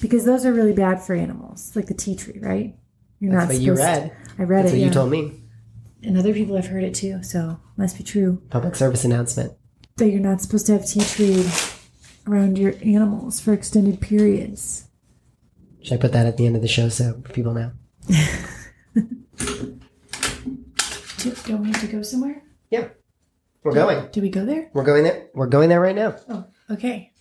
Because 0.00 0.24
those 0.24 0.44
are 0.44 0.52
really 0.52 0.72
bad 0.72 1.00
for 1.00 1.14
animals, 1.14 1.76
like 1.76 1.86
the 1.86 1.94
tea 1.94 2.16
tree, 2.16 2.40
right? 2.42 2.76
You're 3.20 3.32
That's 3.32 3.44
not 3.44 3.54
what 3.54 3.62
you 3.62 3.74
read. 3.74 4.12
I 4.36 4.42
read 4.42 4.64
That's 4.64 4.72
it. 4.72 4.76
what 4.76 4.80
yeah. 4.80 4.86
you 4.86 4.92
told 4.92 5.10
me. 5.10 5.40
And 6.02 6.18
other 6.18 6.34
people 6.34 6.56
have 6.56 6.66
heard 6.66 6.82
it 6.82 6.94
too, 6.94 7.22
so 7.22 7.60
must 7.76 7.96
be 7.96 8.02
true. 8.02 8.42
Public 8.50 8.74
service 8.74 9.04
announcement. 9.04 9.52
That 9.96 10.08
you're 10.08 10.20
not 10.20 10.40
supposed 10.40 10.66
to 10.66 10.72
have 10.72 10.84
tea 10.84 11.00
tree 11.04 11.46
around 12.26 12.58
your 12.58 12.74
animals 12.82 13.40
for 13.40 13.52
extended 13.52 14.00
periods. 14.00 14.88
Should 15.82 15.94
I 15.94 16.00
put 16.00 16.12
that 16.12 16.26
at 16.26 16.36
the 16.36 16.46
end 16.46 16.56
of 16.56 16.62
the 16.62 16.68
show 16.68 16.88
so 16.88 17.22
people 17.32 17.52
know? 17.52 17.72
Do, 21.18 21.34
don't 21.46 21.62
we 21.62 21.68
have 21.68 21.80
to 21.80 21.86
go 21.86 22.02
somewhere? 22.02 22.42
Yeah. 22.70 22.88
We're 23.62 23.72
going. 23.72 24.10
Do 24.10 24.20
we 24.20 24.28
go 24.28 24.44
there? 24.44 24.70
We're 24.74 24.84
going 24.84 25.04
there. 25.04 25.28
We're 25.34 25.46
going 25.46 25.70
there 25.70 25.80
right 25.80 25.96
now. 25.96 26.16
Oh, 26.28 26.44
okay. 26.70 27.13